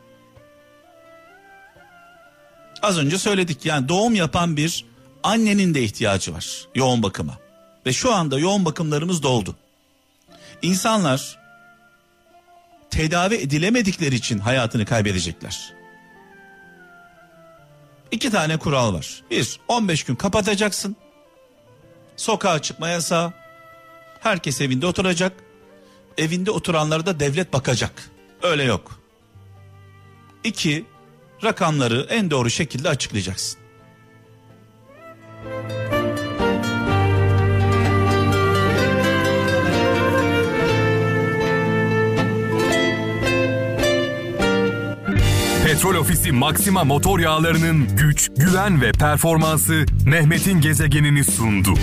Az 2.82 2.98
önce 2.98 3.18
söyledik 3.18 3.66
yani 3.66 3.88
doğum 3.88 4.14
yapan 4.14 4.56
bir 4.56 4.84
annenin 5.22 5.74
de 5.74 5.82
ihtiyacı 5.82 6.34
var 6.34 6.66
yoğun 6.74 7.02
bakıma. 7.02 7.38
Ve 7.86 7.92
şu 7.92 8.14
anda 8.14 8.38
yoğun 8.38 8.64
bakımlarımız 8.64 9.22
doldu. 9.22 9.56
İnsanlar 10.62 11.38
tedavi 12.90 13.34
edilemedikleri 13.34 14.14
için 14.14 14.38
hayatını 14.38 14.84
kaybedecekler. 14.84 15.74
İki 18.10 18.30
tane 18.30 18.56
kural 18.56 18.94
var. 18.94 19.22
Bir, 19.30 19.60
15 19.68 20.04
gün 20.04 20.14
kapatacaksın. 20.14 20.96
Sokağa 22.16 22.62
çıkma 22.62 22.88
yasağı. 22.88 23.32
Herkes 24.20 24.60
evinde 24.60 24.86
oturacak. 24.86 25.32
Evinde 26.18 26.50
oturanlara 26.50 27.06
da 27.06 27.20
devlet 27.20 27.52
bakacak. 27.52 28.10
Öyle 28.42 28.62
yok. 28.62 29.00
İki, 30.44 30.84
rakamları 31.44 32.07
en 32.11 32.31
doğru 32.31 32.51
şekilde 32.51 32.88
açıklayacaksın. 32.88 33.59
Petrol 45.64 45.94
Ofisi 45.94 46.33
Maxima 46.33 46.85
motor 46.85 47.18
yağlarının 47.18 47.96
güç, 47.96 48.31
güven 48.37 48.83
ve 48.83 48.92
performansı 48.92 49.87
Mehmet'in 50.06 50.60
gezegenini 50.60 51.25
sundu. 51.25 51.75